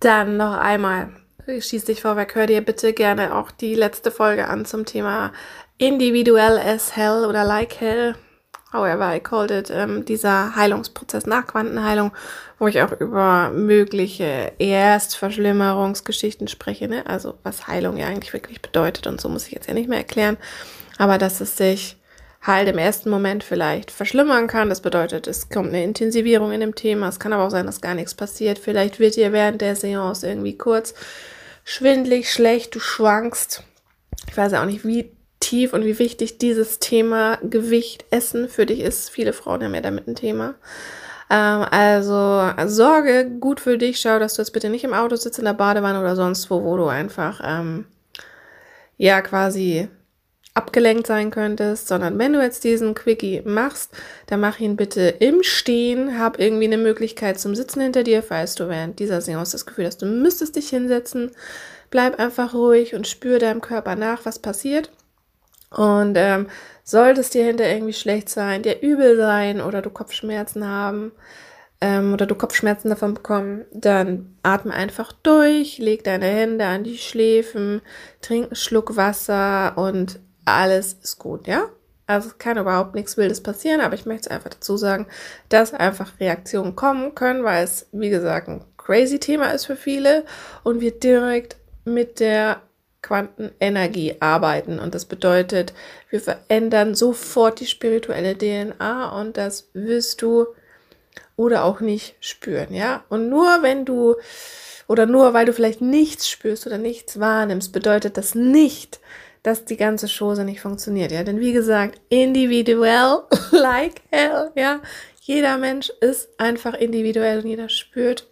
Dann 0.01 0.37
noch 0.37 0.57
einmal. 0.57 1.11
Schieß 1.47 1.85
dich 1.85 2.03
vorweg, 2.03 2.35
hör 2.35 2.47
dir 2.47 2.61
bitte 2.61 2.93
gerne 2.93 3.35
auch 3.35 3.51
die 3.51 3.75
letzte 3.75 4.11
Folge 4.11 4.49
an 4.49 4.65
zum 4.65 4.85
Thema 4.85 5.33
individuell 5.79 6.59
as 6.59 6.97
hell 6.97 7.25
oder 7.25 7.45
like 7.45 7.81
hell 7.81 8.15
however 8.73 9.15
I 9.15 9.21
called 9.21 9.51
it, 9.51 9.71
ähm, 9.71 10.05
dieser 10.05 10.55
Heilungsprozess 10.55 11.27
nach 11.27 11.47
Quantenheilung, 11.47 12.13
wo 12.59 12.69
ich 12.69 12.81
auch 12.83 12.93
über 12.93 13.51
mögliche 13.51 14.53
Erstverschlimmerungsgeschichten 14.59 16.49
spreche, 16.49 16.89
ne? 16.89 17.07
also 17.07 17.35
was 17.43 17.67
Heilung 17.67 17.97
ja 17.97 18.07
eigentlich 18.07 18.33
wirklich 18.33 18.63
bedeutet 18.63 19.07
und 19.07 19.21
so 19.21 19.29
muss 19.29 19.47
ich 19.47 19.53
jetzt 19.53 19.67
ja 19.67 19.75
nicht 19.75 19.89
mehr 19.89 19.99
erklären, 19.99 20.37
aber 20.99 21.19
dass 21.19 21.41
es 21.41 21.57
sich 21.57 21.97
halt 22.43 22.69
im 22.69 22.79
ersten 22.79 23.11
Moment 23.11 23.45
vielleicht 23.45 23.91
verschlimmern 23.91 24.47
kann. 24.47 24.69
Das 24.69 24.81
bedeutet, 24.81 25.27
es 25.27 25.49
kommt 25.51 25.69
eine 25.69 25.85
Intensivierung 25.85 26.53
in 26.53 26.61
dem 26.61 26.75
Thema. 26.75 27.09
Es 27.09 27.21
kann 27.21 27.33
aber 27.33 27.45
auch 27.45 27.51
sein, 27.51 27.67
dass 27.67 27.81
gar 27.81 27.95
nichts 27.95 28.15
passiert. 28.15 28.59
Vielleicht 28.59 28.99
wird 28.99 29.17
dir 29.17 29.33
während 29.33 29.61
der 29.61 29.77
Seance 29.77 30.27
irgendwie 30.27 30.57
kurz 30.57 30.95
schwindlig, 31.65 32.33
schlecht, 32.33 32.75
du 32.75 32.81
schwankst. 32.81 33.63
Ich 34.29 34.37
weiß 34.37 34.53
ja 34.53 34.63
auch 34.63 34.67
nicht, 34.67 34.85
wie 34.85 35.13
tief 35.41 35.73
und 35.73 35.85
wie 35.85 35.99
wichtig 35.99 36.39
dieses 36.39 36.79
Thema 36.79 37.39
Gewicht, 37.43 38.05
Essen 38.11 38.49
für 38.49 38.67
dich 38.67 38.81
ist. 38.81 39.11
Viele 39.11 39.33
Frauen 39.33 39.63
haben 39.63 39.75
ja 39.75 39.81
damit 39.81 40.07
ein 40.07 40.15
Thema. 40.15 40.55
Ähm, 41.31 41.65
also 41.71 42.51
sorge 42.67 43.31
gut 43.39 43.61
für 43.61 43.79
dich. 43.79 44.01
Schau, 44.01 44.19
dass 44.19 44.35
du 44.35 44.43
jetzt 44.43 44.53
bitte 44.53 44.71
nicht 44.71 44.85
im 44.85 44.95
Auto 44.95 45.17
sitzt, 45.17 45.39
in 45.39 45.45
der 45.45 45.55
Badewanne 45.55 46.01
oder 46.01 46.17
sonst 46.17 46.51
wo, 46.51 46.63
wo 46.65 46.77
du 46.77 46.87
einfach, 46.87 47.41
ähm, 47.45 47.87
ja, 48.97 49.21
quasi 49.23 49.89
abgelenkt 50.55 51.07
sein 51.07 51.31
könntest, 51.31 51.89
sondern 51.89 52.19
wenn 52.19 52.33
du 52.33 52.43
jetzt 52.43 52.65
diesen 52.65 52.95
Quickie 52.95 53.43
machst, 53.45 53.93
dann 54.27 54.41
mach 54.41 54.59
ihn 54.59 54.77
bitte 54.77 55.03
im 55.03 55.43
Stehen, 55.43 56.19
hab 56.19 56.39
irgendwie 56.39 56.65
eine 56.65 56.79
Möglichkeit 56.79 57.39
zum 57.39 57.55
Sitzen 57.55 57.81
hinter 57.81 58.03
dir, 58.03 58.23
falls 58.23 58.57
du 58.57 58.69
während 58.69 58.99
dieser 58.99 59.21
Seance 59.21 59.53
das 59.53 59.67
Gefühl 59.67 59.87
hast, 59.87 60.03
du 60.03 60.07
müsstest 60.07 60.57
dich 60.57 60.69
hinsetzen. 60.69 61.31
Bleib 61.91 62.19
einfach 62.19 62.55
ruhig 62.55 62.95
und 62.95 63.07
spür 63.07 63.39
deinem 63.39 63.61
Körper 63.61 63.97
nach, 63.97 64.25
was 64.25 64.39
passiert. 64.39 64.91
Und 65.71 66.17
ähm, 66.17 66.49
sollte 66.83 67.21
es 67.21 67.31
dir 67.31 67.45
hinter 67.45 67.69
irgendwie 67.69 67.93
schlecht 67.93 68.29
sein, 68.29 68.63
dir 68.63 68.81
übel 68.81 69.17
sein 69.17 69.61
oder 69.61 69.83
du 69.83 69.91
Kopfschmerzen 69.91 70.67
haben 70.67 71.13
ähm, 71.81 72.13
oder 72.13 72.27
du 72.27 72.35
Kopfschmerzen 72.35 72.91
davon 72.91 73.15
bekommen, 73.15 73.65
dann 73.73 74.37
atme 74.43 74.75
einfach 74.75 75.13
durch, 75.13 75.79
leg 75.79 76.03
deine 76.03 76.27
Hände 76.27 76.67
an 76.67 76.83
die 76.83 76.99
Schläfen, 76.99 77.83
trink 78.21 78.47
einen 78.47 78.57
Schluck 78.57 78.97
Wasser 78.97 79.79
und 79.79 80.19
alles 80.55 80.95
ist 81.03 81.19
gut, 81.19 81.47
ja? 81.47 81.69
Also 82.07 82.29
es 82.31 82.39
kann 82.39 82.59
überhaupt 82.59 82.97
nichts 82.97 83.17
Wildes 83.17 83.41
passieren, 83.41 83.81
aber 83.81 83.95
ich 83.95 84.05
möchte 84.05 84.33
einfach 84.33 84.51
dazu 84.51 84.77
sagen, 84.77 85.07
dass 85.49 85.73
einfach 85.73 86.19
Reaktionen 86.19 86.75
kommen 86.75 87.15
können, 87.15 87.45
weil 87.45 87.63
es, 87.63 87.87
wie 87.93 88.11
gesagt, 88.11 88.49
ein 88.49 88.65
crazy 88.77 89.21
Thema 89.21 89.53
ist 89.53 89.67
für 89.67 89.77
viele 89.77 90.25
und 90.65 90.81
wir 90.81 90.91
direkt 90.91 91.57
mit 91.85 92.19
der 92.19 92.63
Quantenenergie 93.03 94.17
arbeiten. 94.21 94.79
Und 94.79 94.95
das 94.95 95.05
bedeutet, 95.05 95.73
wir 96.11 96.21
verändern 96.21 96.95
sofort 96.95 97.61
die 97.61 97.67
spirituelle 97.67 98.37
DNA 98.37 99.21
und 99.21 99.37
das 99.37 99.69
wirst 99.73 100.21
du 100.23 100.47
oder 101.37 101.65
auch 101.65 101.81
nicht 101.81 102.17
spüren, 102.21 102.75
ja? 102.75 103.05
Und 103.09 103.29
nur 103.29 103.63
wenn 103.63 103.85
du 103.85 104.17
oder 104.89 105.07
nur 105.07 105.33
weil 105.33 105.47
du 105.47 105.53
vielleicht 105.53 105.81
nichts 105.81 106.29
spürst 106.29 106.67
oder 106.67 106.77
nichts 106.77 107.21
wahrnimmst, 107.21 107.73
bedeutet 107.73 108.17
das 108.17 108.35
nicht, 108.35 108.99
dass 109.43 109.65
die 109.65 109.77
ganze 109.77 110.07
Chose 110.07 110.45
nicht 110.45 110.61
funktioniert, 110.61 111.13
ja? 111.13 111.23
Denn 111.23 111.41
wie 111.41 111.53
gesagt, 111.53 112.01
individuell 112.09 113.23
like 113.51 114.03
hell, 114.11 114.51
ja? 114.55 114.81
Jeder 115.21 115.59
Mensch 115.59 115.91
ist 116.01 116.29
einfach 116.39 116.75
individuell 116.75 117.41
und 117.41 117.47
jeder 117.47 117.69
spürt 117.69 118.27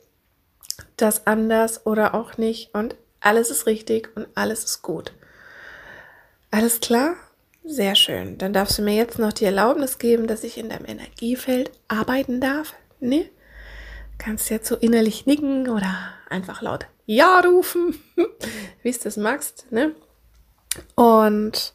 das 0.96 1.26
anders 1.26 1.86
oder 1.86 2.14
auch 2.14 2.38
nicht 2.38 2.74
und 2.74 2.96
alles 3.20 3.50
ist 3.50 3.66
richtig 3.66 4.10
und 4.16 4.26
alles 4.34 4.64
ist 4.64 4.82
gut. 4.82 5.12
Alles 6.50 6.80
klar? 6.80 7.16
Sehr 7.64 7.94
schön. 7.94 8.38
Dann 8.38 8.52
darfst 8.52 8.78
du 8.78 8.82
mir 8.82 8.94
jetzt 8.94 9.18
noch 9.18 9.32
die 9.32 9.44
Erlaubnis 9.44 9.98
geben, 9.98 10.26
dass 10.26 10.44
ich 10.44 10.56
in 10.56 10.70
deinem 10.70 10.86
Energiefeld 10.86 11.70
arbeiten 11.86 12.40
darf. 12.40 12.74
Ne? 13.00 13.28
Kannst 14.16 14.50
jetzt 14.50 14.68
so 14.68 14.76
innerlich 14.76 15.26
nicken 15.26 15.68
oder 15.68 15.94
einfach 16.30 16.62
laut 16.62 16.86
Ja 17.04 17.40
rufen, 17.40 18.02
wie 18.82 18.88
es 18.88 19.00
das 19.00 19.16
magst. 19.16 19.70
Ne? 19.70 19.94
Und 20.94 21.74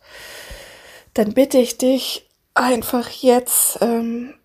dann 1.14 1.34
bitte 1.34 1.58
ich 1.58 1.78
dich 1.78 2.30
einfach 2.54 3.10
jetzt 3.10 3.80
ähm, 3.82 4.36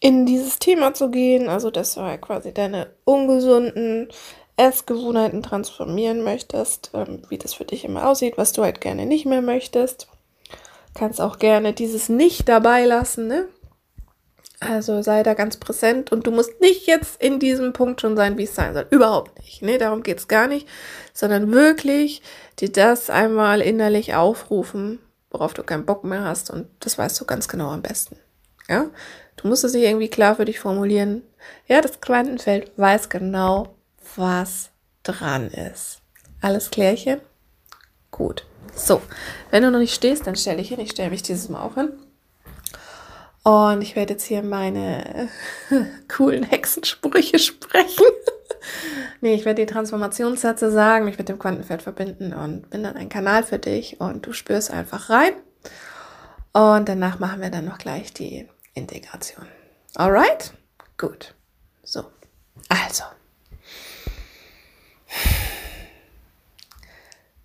in 0.00 0.26
dieses 0.26 0.58
Thema 0.58 0.94
zu 0.94 1.10
gehen, 1.10 1.48
also 1.48 1.70
dass 1.70 1.94
du 1.94 2.02
halt 2.02 2.20
quasi 2.20 2.52
deine 2.52 2.90
ungesunden 3.04 4.08
Essgewohnheiten 4.56 5.42
transformieren 5.42 6.22
möchtest, 6.22 6.90
ähm, 6.94 7.22
wie 7.28 7.38
das 7.38 7.54
für 7.54 7.64
dich 7.64 7.84
immer 7.84 8.08
aussieht, 8.08 8.36
was 8.36 8.52
du 8.52 8.62
halt 8.62 8.80
gerne 8.80 9.06
nicht 9.06 9.26
mehr 9.26 9.42
möchtest. 9.42 10.08
Kannst 10.94 11.20
auch 11.20 11.38
gerne 11.38 11.72
dieses 11.72 12.08
nicht 12.08 12.48
dabei 12.48 12.84
lassen, 12.84 13.28
ne? 13.28 13.48
Also 14.60 15.02
sei 15.02 15.22
da 15.22 15.34
ganz 15.34 15.56
präsent 15.56 16.10
und 16.10 16.26
du 16.26 16.32
musst 16.32 16.60
nicht 16.60 16.86
jetzt 16.86 17.22
in 17.22 17.38
diesem 17.38 17.72
Punkt 17.72 18.00
schon 18.00 18.16
sein, 18.16 18.38
wie 18.38 18.44
es 18.44 18.56
sein 18.56 18.74
soll. 18.74 18.86
Überhaupt 18.90 19.38
nicht. 19.38 19.62
Ne? 19.62 19.78
Darum 19.78 20.02
geht's 20.02 20.26
gar 20.26 20.48
nicht. 20.48 20.66
Sondern 21.12 21.52
wirklich 21.52 22.22
dir 22.58 22.72
das 22.72 23.08
einmal 23.08 23.60
innerlich 23.60 24.14
aufrufen, 24.14 24.98
worauf 25.30 25.54
du 25.54 25.62
keinen 25.62 25.86
Bock 25.86 26.02
mehr 26.02 26.24
hast. 26.24 26.50
Und 26.50 26.66
das 26.80 26.98
weißt 26.98 27.20
du 27.20 27.24
ganz 27.24 27.46
genau 27.46 27.70
am 27.70 27.82
besten. 27.82 28.16
Ja? 28.68 28.86
Du 29.36 29.46
musst 29.46 29.62
es 29.62 29.72
sich 29.72 29.84
irgendwie 29.84 30.08
klar 30.08 30.34
für 30.34 30.44
dich 30.44 30.58
formulieren. 30.58 31.22
Ja, 31.68 31.80
das 31.80 32.00
Quantenfeld 32.00 32.72
weiß 32.76 33.08
genau, 33.10 33.76
was 34.16 34.70
dran 35.04 35.48
ist. 35.50 36.00
Alles 36.40 36.70
klärchen? 36.70 37.20
Gut. 38.10 38.44
So, 38.74 39.00
wenn 39.50 39.62
du 39.62 39.70
noch 39.70 39.78
nicht 39.78 39.94
stehst, 39.94 40.26
dann 40.26 40.34
stell 40.34 40.56
dich 40.56 40.68
hin. 40.68 40.80
Ich 40.80 40.90
stelle 40.90 41.10
mich 41.10 41.22
dieses 41.22 41.48
Mal 41.48 41.62
auch 41.62 41.74
hin. 41.74 41.92
Und 43.42 43.82
ich 43.82 43.96
werde 43.96 44.14
jetzt 44.14 44.24
hier 44.24 44.42
meine 44.42 45.28
coolen 46.08 46.42
Hexensprüche 46.42 47.38
sprechen. 47.38 48.04
nee, 49.20 49.34
ich 49.34 49.44
werde 49.44 49.64
die 49.64 49.72
Transformationssätze 49.72 50.70
sagen, 50.70 51.04
mich 51.04 51.18
mit 51.18 51.28
dem 51.28 51.38
Quantenfeld 51.38 51.82
verbinden 51.82 52.32
und 52.34 52.68
bin 52.70 52.82
dann 52.82 52.96
ein 52.96 53.08
Kanal 53.08 53.42
für 53.42 53.58
dich 53.58 54.00
und 54.00 54.26
du 54.26 54.32
spürst 54.32 54.70
einfach 54.70 55.10
rein. 55.10 55.32
Und 56.52 56.88
danach 56.88 57.18
machen 57.18 57.40
wir 57.40 57.50
dann 57.50 57.64
noch 57.64 57.78
gleich 57.78 58.12
die 58.12 58.48
Integration. 58.74 59.46
Alright? 59.94 60.52
Gut. 60.96 61.34
So. 61.82 62.04
Also. 62.68 63.04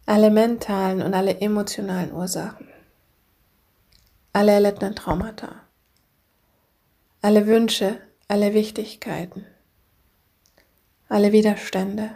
alle 0.06 0.30
mentalen 0.30 1.02
und 1.02 1.14
alle 1.14 1.40
emotionalen 1.40 2.12
Ursachen, 2.12 2.68
alle 4.34 4.52
erlittenen 4.52 4.96
Traumata, 4.96 5.63
alle 7.24 7.48
Wünsche, 7.48 8.02
alle 8.28 8.54
Wichtigkeiten, 8.54 9.46
alle 11.08 11.32
Widerstände 11.32 12.12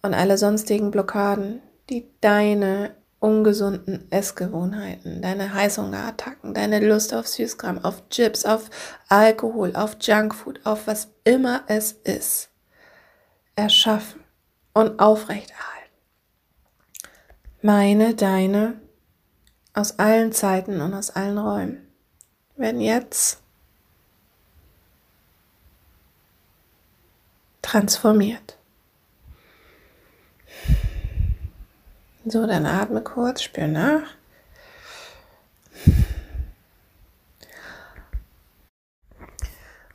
und 0.00 0.14
alle 0.14 0.38
sonstigen 0.38 0.90
Blockaden, 0.90 1.60
die 1.90 2.08
deine 2.22 2.96
ungesunden 3.18 4.10
Essgewohnheiten, 4.10 5.20
deine 5.20 5.52
Heißhungerattacken, 5.52 6.54
deine 6.54 6.80
Lust 6.80 7.12
auf 7.12 7.28
Süßkram, 7.28 7.84
auf 7.84 8.08
Chips, 8.08 8.46
auf 8.46 8.70
Alkohol, 9.08 9.76
auf 9.76 9.98
Junkfood, 10.00 10.64
auf 10.64 10.86
was 10.86 11.08
immer 11.24 11.64
es 11.66 11.92
ist, 11.92 12.48
erschaffen 13.54 14.24
und 14.72 14.98
aufrechterhalten. 14.98 15.92
Meine, 17.60 18.14
deine, 18.14 18.80
aus 19.74 19.98
allen 19.98 20.32
Zeiten 20.32 20.80
und 20.80 20.94
aus 20.94 21.10
allen 21.10 21.36
Räumen 21.36 21.86
werden 22.56 22.80
jetzt 22.80 23.42
transformiert. 27.68 28.56
So, 32.24 32.46
dann 32.46 32.66
atme 32.66 33.02
kurz, 33.02 33.42
spür 33.42 33.68
nach. 33.68 34.02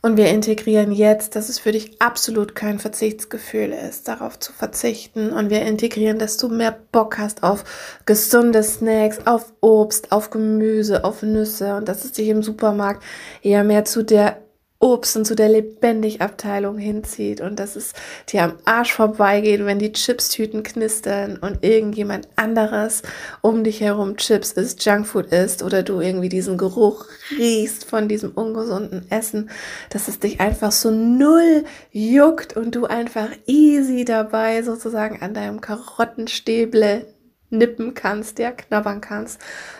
Und 0.06 0.18
wir 0.18 0.28
integrieren 0.28 0.92
jetzt, 0.92 1.36
dass 1.36 1.48
es 1.48 1.60
für 1.60 1.72
dich 1.72 2.02
absolut 2.02 2.56
kein 2.56 2.78
Verzichtsgefühl 2.78 3.72
ist, 3.72 4.08
darauf 4.10 4.38
zu 4.38 4.52
verzichten. 4.52 5.32
Und 5.32 5.50
wir 5.50 5.62
integrieren, 5.62 6.20
dass 6.20 6.36
du 6.36 6.50
mehr 6.50 6.78
Bock 6.92 7.18
hast 7.18 7.42
auf 7.42 7.64
gesunde 8.06 8.64
Snacks, 8.64 9.26
auf 9.26 9.54
Obst, 9.62 10.12
auf 10.12 10.30
Gemüse, 10.30 11.06
auf 11.06 11.22
Nüsse 11.24 11.78
und 11.78 11.88
dass 11.88 12.04
es 12.04 12.12
dich 12.12 12.28
im 12.28 12.44
Supermarkt 12.44 13.02
eher 13.44 13.64
mehr 13.64 13.86
zu 13.86 14.04
der 14.04 14.43
Obst 14.84 15.16
und 15.16 15.24
zu 15.24 15.34
der 15.34 15.48
Lebendig-Abteilung 15.48 16.78
hinzieht 16.78 17.40
und 17.40 17.58
dass 17.58 17.78
es 17.78 17.94
dir 18.28 18.44
am 18.44 18.54
Arsch 18.66 18.94
vorbeigeht, 18.94 19.66
wenn 19.66 19.80
die 19.80 19.94
Chipstüten 19.94 20.62
knistern 20.62 21.38
und 21.38 21.64
irgendjemand 21.64 22.28
anderes 22.36 23.02
um 23.40 23.64
dich 23.64 23.80
herum 23.80 24.18
Chips 24.18 24.52
isst, 24.52 24.84
Junkfood 24.84 25.28
isst 25.28 25.64
oder 25.64 25.84
du 25.84 26.02
irgendwie 26.02 26.28
diesen 26.28 26.58
Geruch 26.58 27.06
riechst 27.38 27.86
von 27.86 28.10
diesem 28.10 28.32
ungesunden 28.32 29.10
Essen, 29.10 29.50
dass 29.90 30.10
es 30.10 30.20
dich 30.20 30.42
einfach 30.42 30.74
so 30.74 30.92
null 30.92 31.64
juckt 31.94 32.58
und 32.58 32.76
du 32.76 32.86
einfach 32.86 33.30
easy 33.48 34.04
dabei 34.04 34.64
sozusagen 34.64 35.22
an 35.22 35.34
deinem 35.34 35.62
Karottenstäble 35.62 37.06
nippen 37.54 37.94
kannst, 37.94 38.40
ja, 38.40 38.52
knabbern 38.52 39.00
kannst 39.00 39.40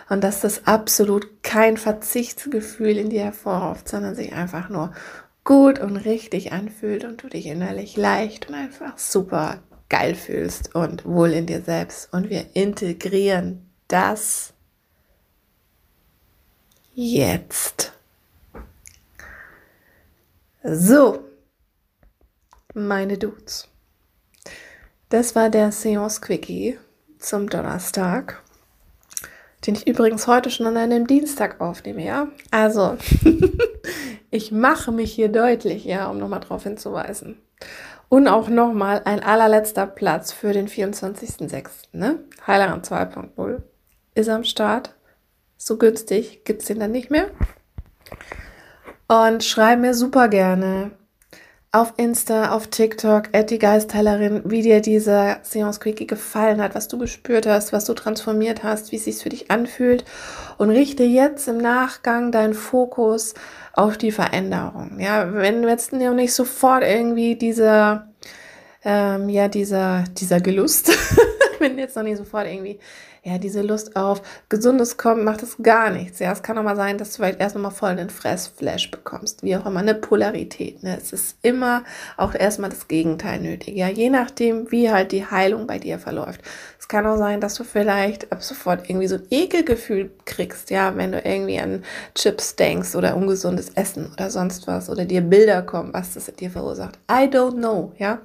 und 0.10 0.24
dass 0.24 0.40
das 0.40 0.66
absolut 0.68 1.44
kein 1.44 1.76
Verzichtsgefühl 1.78 2.98
in 2.98 3.10
dir 3.10 3.24
hervorruft, 3.24 3.90
sondern 3.90 4.16
sich 4.16 4.34
einfach 4.34 4.70
nur 4.70 4.94
gut 5.44 5.80
und 5.80 5.98
richtig 5.98 6.54
anfühlt 6.54 7.04
und 7.04 7.22
du 7.22 7.28
dich 7.28 7.48
innerlich 7.48 7.98
leicht 7.98 8.48
und 8.48 8.56
einfach 8.56 8.98
super 8.98 9.60
geil 9.90 10.16
fühlst 10.16 10.74
und 10.74 11.06
wohl 11.06 11.32
in 11.34 11.46
dir 11.46 11.62
selbst 11.62 12.14
und 12.14 12.30
wir 12.30 12.56
integrieren 12.56 13.70
das 13.88 14.54
jetzt. 16.94 17.92
So, 20.64 21.28
meine 22.74 23.18
Dudes. 23.18 23.68
Das 25.10 25.36
war 25.36 25.50
der 25.50 25.72
Seance 25.72 26.22
Quickie 26.22 26.80
zum 27.24 27.50
Donnerstag, 27.50 28.42
den 29.66 29.76
ich 29.76 29.88
übrigens 29.88 30.28
heute 30.28 30.50
schon 30.50 30.68
an 30.68 30.78
einem 30.78 31.08
Dienstag 31.08 31.62
aufnehme, 31.62 32.04
ja? 32.04 32.28
Also, 32.52 32.98
ich 34.30 34.52
mache 34.52 34.92
mich 34.92 35.14
hier 35.14 35.30
deutlich, 35.30 35.86
ja, 35.86 36.08
um 36.08 36.18
nochmal 36.18 36.42
darauf 36.42 36.64
hinzuweisen. 36.64 37.38
Und 38.10 38.28
auch 38.28 38.50
nochmal 38.50 39.02
ein 39.06 39.24
allerletzter 39.24 39.88
Platz 39.88 40.32
für 40.32 40.54
den 40.54 40.68
24.06. 40.68 41.70
Ne? 41.94 42.20
Heilerand 42.46 42.86
2.0 42.86 43.64
ist 44.14 44.30
am 44.30 44.44
Start. 44.44 44.94
So 45.58 45.78
günstig 45.78 46.44
gibt 46.44 46.62
es 46.62 46.68
den 46.68 46.80
dann 46.80 46.92
nicht 46.92 47.10
mehr. 47.10 47.32
Und 49.08 49.44
schreib 49.44 49.80
mir 49.80 49.94
super 49.94 50.28
gerne 50.28 50.92
auf 51.74 51.96
Insta, 51.98 52.52
auf 52.52 52.68
TikTok, 52.68 53.30
at 53.34 53.50
die 53.50 53.58
Geistheilerin, 53.58 54.44
wie 54.46 54.62
dir 54.62 54.80
dieser 54.80 55.40
Seance 55.42 55.80
Quickie 55.80 56.06
gefallen 56.06 56.62
hat, 56.62 56.76
was 56.76 56.88
du 56.88 57.00
gespürt 57.00 57.48
hast, 57.48 57.74
was 57.74 57.86
du 57.86 57.96
transformiert 57.96 58.64
hast, 58.64 58.92
wie 58.92 58.98
es 58.98 59.06
sich 59.06 59.18
für 59.18 59.30
dich 59.30 59.50
anfühlt 59.50 60.06
und 60.60 60.70
richte 60.70 61.04
jetzt 61.04 61.48
im 61.48 61.58
Nachgang 61.58 62.32
deinen 62.32 62.54
Fokus 62.54 63.34
auf 63.74 63.98
die 63.98 64.12
Veränderung. 64.12 65.00
Ja, 65.00 65.34
wenn 65.34 65.64
jetzt 65.64 65.94
nicht 65.94 66.34
sofort 66.34 66.84
irgendwie 66.84 67.36
dieser, 67.36 68.08
ähm, 68.86 69.28
ja, 69.30 69.48
dieser, 69.48 70.04
dieser 70.16 70.42
Gelust, 70.42 70.92
wenn 71.64 71.78
jetzt 71.80 71.96
noch 71.96 72.04
nicht 72.04 72.18
sofort 72.18 72.46
irgendwie 72.46 72.80
ja, 73.26 73.38
diese 73.38 73.62
Lust 73.62 73.96
auf 73.96 74.22
Gesundes 74.50 74.98
kommt, 74.98 75.24
macht 75.24 75.44
es 75.44 75.56
gar 75.64 75.90
nichts. 75.90 76.20
Ja, 76.20 76.34
es 76.34 76.44
kann 76.44 76.58
auch 76.58 76.64
mal 76.64 76.76
sein, 76.76 76.98
dass 76.98 77.12
du 77.12 77.16
vielleicht 77.18 77.40
erst 77.40 77.56
nochmal 77.56 77.72
voll 77.72 77.92
einen 77.92 78.10
Fressflash 78.10 78.92
bekommst, 78.92 79.44
wie 79.44 79.56
auch 79.56 79.66
immer, 79.66 79.80
eine 79.80 79.96
Polarität. 79.96 80.84
Ne? 80.84 80.98
Es 80.98 81.14
ist 81.14 81.38
immer 81.42 81.86
auch 82.18 82.36
erstmal 82.36 82.70
das 82.70 82.90
Gegenteil 82.90 83.40
nötig. 83.40 83.78
Ja, 83.78 83.88
je 83.88 84.10
nachdem, 84.10 84.70
wie 84.72 84.92
halt 84.92 85.14
die 85.14 85.26
Heilung 85.26 85.68
bei 85.68 85.80
dir 85.80 86.00
verläuft. 86.00 86.42
Es 86.78 86.90
kann 86.90 87.06
auch 87.06 87.18
sein, 87.18 87.40
dass 87.40 87.56
du 87.56 87.64
vielleicht 87.64 88.30
ab 88.34 88.44
sofort 88.44 88.90
irgendwie 88.90 89.08
so 89.08 89.16
ein 89.16 89.28
Ekelgefühl 89.32 90.12
kriegst, 90.26 90.70
ja, 90.70 90.98
wenn 90.98 91.14
du 91.14 91.20
irgendwie 91.20 91.60
an 91.60 91.84
Chips 92.16 92.58
denkst 92.58 92.94
oder 92.94 93.16
ungesundes 93.16 93.70
Essen 93.70 94.12
oder 94.12 94.30
sonst 94.30 94.68
was 94.68 94.90
oder 94.90 95.06
dir 95.06 95.22
Bilder 95.22 95.62
kommen, 95.62 95.94
was 95.94 96.14
das 96.14 96.28
in 96.28 96.36
dir 96.36 96.52
verursacht. 96.52 97.00
I 97.10 97.24
don't 97.24 97.56
know, 97.56 97.94
ja. 97.98 98.20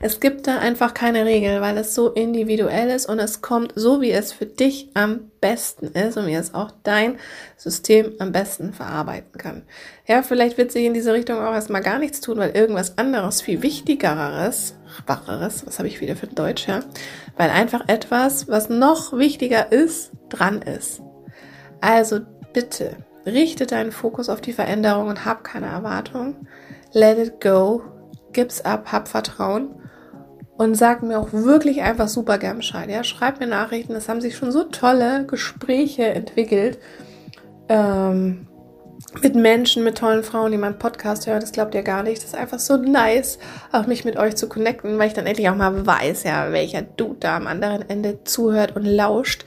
Es 0.00 0.20
gibt 0.20 0.46
da 0.46 0.58
einfach 0.58 0.94
keine 0.94 1.24
Regel, 1.24 1.60
weil 1.60 1.76
es 1.76 1.94
so 1.94 2.10
individuell 2.10 2.88
ist 2.90 3.06
und 3.06 3.18
es 3.18 3.42
kommt 3.42 3.72
so, 3.74 4.00
wie 4.00 4.12
es 4.12 4.32
für 4.32 4.46
dich 4.46 4.90
am 4.94 5.30
besten 5.40 5.86
ist 5.88 6.16
und 6.16 6.26
wie 6.26 6.34
es 6.34 6.54
auch 6.54 6.70
dein 6.84 7.18
System 7.56 8.12
am 8.20 8.30
besten 8.30 8.72
verarbeiten 8.72 9.38
kann. 9.38 9.62
Ja, 10.06 10.22
vielleicht 10.22 10.56
wird 10.56 10.70
sich 10.70 10.84
in 10.84 10.94
diese 10.94 11.12
Richtung 11.12 11.38
auch 11.38 11.52
erstmal 11.52 11.82
gar 11.82 11.98
nichts 11.98 12.20
tun, 12.20 12.38
weil 12.38 12.50
irgendwas 12.50 12.96
anderes, 12.96 13.40
viel 13.40 13.62
wichtigeres, 13.62 14.76
wacheres, 15.06 15.66
was 15.66 15.78
habe 15.78 15.88
ich 15.88 16.00
wieder 16.00 16.14
für 16.14 16.28
Deutsch, 16.28 16.68
ja, 16.68 16.80
weil 17.36 17.50
einfach 17.50 17.88
etwas, 17.88 18.48
was 18.48 18.68
noch 18.68 19.12
wichtiger 19.12 19.72
ist, 19.72 20.12
dran 20.28 20.62
ist. 20.62 21.02
Also 21.80 22.20
bitte, 22.52 22.96
richte 23.26 23.66
deinen 23.66 23.92
Fokus 23.92 24.28
auf 24.28 24.40
die 24.40 24.52
Veränderung 24.52 25.08
und 25.08 25.24
hab 25.24 25.44
keine 25.44 25.66
Erwartung. 25.66 26.36
Let 26.92 27.18
it 27.18 27.40
go, 27.40 27.82
gib's 28.32 28.60
ab, 28.60 28.92
hab 28.92 29.08
Vertrauen 29.08 29.70
und 30.58 30.74
sag 30.74 31.02
mir 31.02 31.18
auch 31.18 31.32
wirklich 31.32 31.82
einfach 31.82 32.08
super 32.08 32.36
gern 32.38 32.58
Bescheid. 32.58 32.90
Ja, 32.90 33.04
schreib 33.04 33.40
mir 33.40 33.46
Nachrichten. 33.46 33.94
Es 33.94 34.08
haben 34.08 34.20
sich 34.20 34.36
schon 34.36 34.52
so 34.52 34.64
tolle 34.64 35.24
Gespräche 35.24 36.06
entwickelt 36.06 36.78
ähm, 37.68 38.48
mit 39.22 39.36
Menschen, 39.36 39.84
mit 39.84 39.98
tollen 39.98 40.24
Frauen, 40.24 40.50
die 40.50 40.58
meinen 40.58 40.78
Podcast 40.78 41.28
hören. 41.28 41.40
Das 41.40 41.52
glaubt 41.52 41.74
ihr 41.76 41.82
gar 41.82 42.02
nicht. 42.02 42.18
Das 42.18 42.30
ist 42.30 42.34
einfach 42.34 42.58
so 42.58 42.76
nice, 42.76 43.38
auch 43.70 43.86
mich 43.86 44.04
mit 44.04 44.16
euch 44.16 44.34
zu 44.34 44.48
connecten, 44.48 44.98
weil 44.98 45.06
ich 45.06 45.14
dann 45.14 45.26
endlich 45.26 45.48
auch 45.48 45.54
mal 45.54 45.86
weiß, 45.86 46.24
ja, 46.24 46.50
welcher 46.50 46.82
Dude 46.82 47.20
da 47.20 47.36
am 47.36 47.46
anderen 47.46 47.88
Ende 47.88 48.24
zuhört 48.24 48.74
und 48.74 48.84
lauscht. 48.84 49.44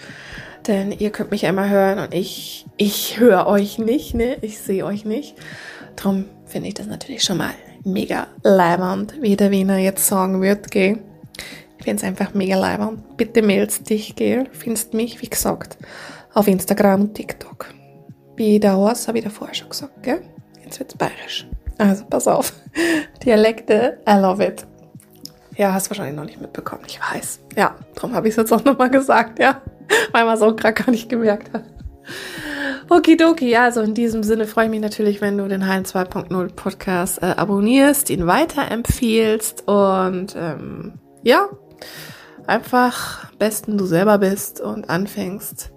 Denn 0.67 0.91
ihr 0.91 1.09
könnt 1.09 1.31
mich 1.31 1.43
immer 1.43 1.69
hören 1.69 1.99
und 1.99 2.13
ich, 2.13 2.65
ich 2.77 3.19
höre 3.19 3.47
euch 3.47 3.79
nicht, 3.79 4.13
ne? 4.13 4.37
Ich 4.41 4.59
sehe 4.59 4.85
euch 4.85 5.05
nicht. 5.05 5.35
Darum 5.95 6.25
finde 6.45 6.69
ich 6.69 6.75
das 6.75 6.87
natürlich 6.87 7.23
schon 7.23 7.37
mal 7.37 7.51
mega 7.83 8.27
leibend, 8.43 9.15
wie 9.21 9.35
der 9.35 9.51
Wiener 9.51 9.77
jetzt 9.77 10.07
sagen 10.07 10.41
wird, 10.41 10.71
gell. 10.71 10.99
Ich 11.77 11.85
finde 11.85 11.97
es 11.97 12.03
einfach 12.03 12.33
mega 12.33 12.55
leibend. 12.57 13.17
Bitte 13.17 13.41
mailst 13.41 13.89
dich, 13.89 14.15
gell. 14.15 14.47
Findest 14.51 14.93
mich, 14.93 15.21
wie 15.21 15.29
gesagt, 15.29 15.77
auf 16.33 16.47
Instagram 16.47 17.01
und 17.01 17.15
TikTok. 17.15 17.67
Wie 18.35 18.59
der 18.59 18.75
Horst, 18.75 19.07
habe 19.07 19.17
ich 19.17 19.23
davor 19.23 19.53
schon 19.53 19.69
gesagt, 19.69 20.03
gell. 20.03 20.21
Jetzt 20.63 20.79
wird's 20.79 20.95
bayerisch. 20.95 21.47
Also, 21.77 22.05
pass 22.09 22.27
auf. 22.27 22.53
Dialekte, 23.25 23.99
I 24.07 24.13
love 24.13 24.45
it. 24.45 24.65
Ja, 25.57 25.73
hast 25.73 25.89
wahrscheinlich 25.89 26.15
noch 26.15 26.25
nicht 26.25 26.39
mitbekommen, 26.39 26.83
ich 26.87 26.99
weiß. 26.99 27.39
Ja, 27.55 27.75
darum 27.95 28.13
habe 28.13 28.27
ich 28.27 28.33
es 28.33 28.37
jetzt 28.37 28.53
auch 28.53 28.63
nochmal 28.63 28.89
gesagt, 28.89 29.39
ja. 29.39 29.61
Weil 30.11 30.25
man 30.25 30.41
auch 30.41 30.55
gerade 30.55 30.73
gar 30.73 30.91
nicht 30.91 31.09
gemerkt 31.09 31.51
hat. 31.53 31.63
Okidoki, 32.91 33.55
also 33.55 33.79
in 33.79 33.93
diesem 33.93 34.21
Sinne 34.21 34.45
freue 34.45 34.65
ich 34.65 34.71
mich 34.71 34.81
natürlich, 34.81 35.21
wenn 35.21 35.37
du 35.37 35.47
den 35.47 35.65
Heilen 35.65 35.85
2.0 35.85 36.53
Podcast 36.53 37.23
äh, 37.23 37.27
abonnierst, 37.37 38.09
ihn 38.09 38.27
weiterempfiehlst 38.27 39.65
und 39.65 40.35
ähm, 40.35 40.95
ja, 41.23 41.47
einfach 42.47 43.31
besten 43.35 43.77
du 43.77 43.85
selber 43.85 44.17
bist 44.17 44.59
und 44.59 44.89
anfängst, 44.89 45.71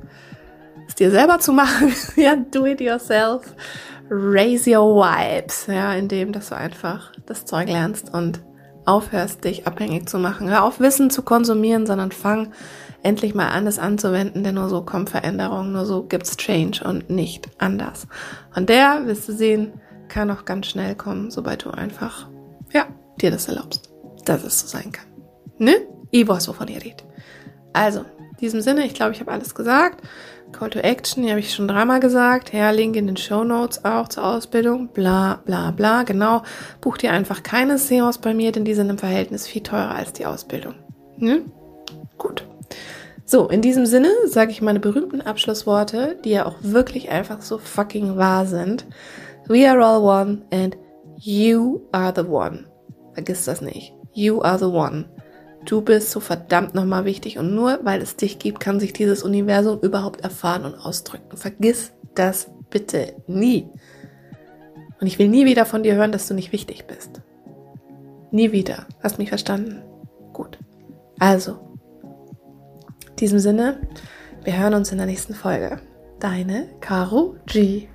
es 0.88 0.94
dir 0.96 1.12
selber 1.12 1.38
zu 1.38 1.52
machen. 1.52 1.94
ja, 2.16 2.34
do 2.34 2.66
it 2.66 2.80
yourself. 2.80 3.54
Raise 4.10 4.68
your 4.68 4.96
vibes, 4.96 5.68
ja, 5.68 5.94
indem 5.94 6.32
dass 6.32 6.48
du 6.48 6.56
einfach 6.56 7.12
das 7.26 7.44
Zeug 7.44 7.68
lernst 7.68 8.12
und 8.12 8.42
aufhörst, 8.86 9.44
dich 9.44 9.68
abhängig 9.68 10.08
zu 10.08 10.18
machen. 10.18 10.50
Hör 10.50 10.64
auf, 10.64 10.80
Wissen 10.80 11.10
zu 11.10 11.22
konsumieren, 11.22 11.86
sondern 11.86 12.10
fang 12.10 12.52
endlich 13.04 13.34
mal 13.34 13.48
an, 13.48 13.66
es 13.66 13.78
anzuwenden, 13.78 14.42
denn 14.42 14.56
nur 14.56 14.68
so 14.68 14.82
kommt 14.82 15.10
Veränderung, 15.10 15.72
nur 15.72 15.86
so 15.86 16.02
gibt's 16.02 16.36
Change 16.36 16.82
und 16.84 17.10
nicht 17.10 17.48
anders. 17.58 18.08
Und 18.56 18.68
der, 18.68 19.06
wirst 19.06 19.28
du 19.28 19.32
sehen, 19.32 19.74
kann 20.08 20.30
auch 20.30 20.44
ganz 20.44 20.66
schnell 20.66 20.94
kommen, 20.94 21.30
sobald 21.30 21.64
du 21.64 21.70
einfach, 21.70 22.28
ja, 22.72 22.86
dir 23.20 23.30
das 23.30 23.48
erlaubst, 23.48 23.90
dass 24.24 24.42
es 24.44 24.60
so 24.60 24.66
sein 24.66 24.90
kann. 24.90 25.06
Ne? 25.58 25.74
Ich 26.10 26.26
weiß, 26.26 26.48
wovon 26.48 26.68
ihr 26.68 26.82
redet. 26.82 27.04
Also, 27.72 28.00
In 28.00 28.38
diesem 28.40 28.60
Sinne, 28.62 28.84
ich 28.84 28.94
glaube, 28.94 29.12
ich 29.12 29.20
habe 29.20 29.30
alles 29.30 29.54
gesagt. 29.54 30.02
Call 30.52 30.70
to 30.70 30.78
Action, 30.78 31.22
die 31.22 31.30
habe 31.30 31.40
ich 31.40 31.54
schon 31.54 31.68
dreimal 31.68 32.00
gesagt. 32.00 32.52
Ja, 32.52 32.70
Link 32.70 32.96
in 32.96 33.06
den 33.06 33.16
Show 33.16 33.44
Notes 33.44 33.84
auch 33.84 34.08
zur 34.08 34.24
Ausbildung. 34.24 34.88
Bla, 34.88 35.40
bla, 35.44 35.70
bla. 35.70 36.02
Genau. 36.02 36.42
Buch 36.80 36.96
dir 36.96 37.12
einfach 37.12 37.42
keine 37.42 37.78
SEOs 37.78 38.18
bei 38.18 38.34
mir, 38.34 38.52
denn 38.52 38.64
die 38.64 38.74
sind 38.74 38.90
im 38.90 38.98
Verhältnis 38.98 39.46
viel 39.46 39.62
teurer 39.62 39.94
als 39.94 40.12
die 40.12 40.26
Ausbildung. 40.26 40.74
Hm? 41.18 41.50
Gut. 42.18 42.46
So, 43.26 43.48
in 43.48 43.62
diesem 43.62 43.86
Sinne 43.86 44.10
sage 44.26 44.50
ich 44.50 44.60
meine 44.60 44.80
berühmten 44.80 45.22
Abschlussworte, 45.22 46.18
die 46.24 46.30
ja 46.30 46.46
auch 46.46 46.56
wirklich 46.60 47.10
einfach 47.10 47.40
so 47.40 47.58
fucking 47.58 48.16
wahr 48.16 48.46
sind. 48.46 48.86
We 49.48 49.68
are 49.68 49.82
all 49.84 50.02
one 50.02 50.42
and 50.52 50.76
you 51.16 51.80
are 51.92 52.12
the 52.14 52.28
one. 52.28 52.66
Vergiss 53.14 53.46
das 53.46 53.60
nicht. 53.62 53.94
You 54.12 54.42
are 54.42 54.58
the 54.58 54.66
one. 54.66 55.06
Du 55.64 55.80
bist 55.80 56.10
so 56.10 56.20
verdammt 56.20 56.74
nochmal 56.74 57.06
wichtig 57.06 57.38
und 57.38 57.54
nur 57.54 57.80
weil 57.82 58.02
es 58.02 58.16
dich 58.16 58.38
gibt, 58.38 58.60
kann 58.60 58.80
sich 58.80 58.92
dieses 58.92 59.22
Universum 59.22 59.80
überhaupt 59.80 60.20
erfahren 60.20 60.66
und 60.66 60.74
ausdrücken. 60.74 61.36
Vergiss 61.36 61.92
das 62.14 62.50
bitte 62.68 63.14
nie. 63.26 63.68
Und 65.00 65.06
ich 65.06 65.18
will 65.18 65.28
nie 65.28 65.46
wieder 65.46 65.64
von 65.64 65.82
dir 65.82 65.94
hören, 65.94 66.12
dass 66.12 66.28
du 66.28 66.34
nicht 66.34 66.52
wichtig 66.52 66.86
bist. 66.86 67.22
Nie 68.30 68.52
wieder. 68.52 68.86
Hast 69.02 69.18
mich 69.18 69.30
verstanden? 69.30 69.82
Gut. 70.32 70.58
Also, 71.18 71.73
in 73.14 73.18
diesem 73.18 73.38
Sinne, 73.38 73.80
wir 74.42 74.58
hören 74.58 74.74
uns 74.74 74.90
in 74.90 74.98
der 74.98 75.06
nächsten 75.06 75.34
Folge. 75.34 75.78
Deine 76.18 76.66
Caro 76.80 77.36
G. 77.46 77.86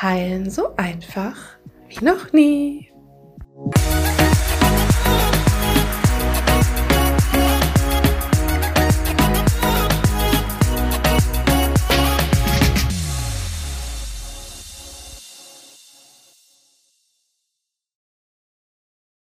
Heilen 0.00 0.48
so 0.48 0.74
einfach 0.76 1.36
wie 1.86 2.02
noch 2.02 2.32
nie. 2.32 2.90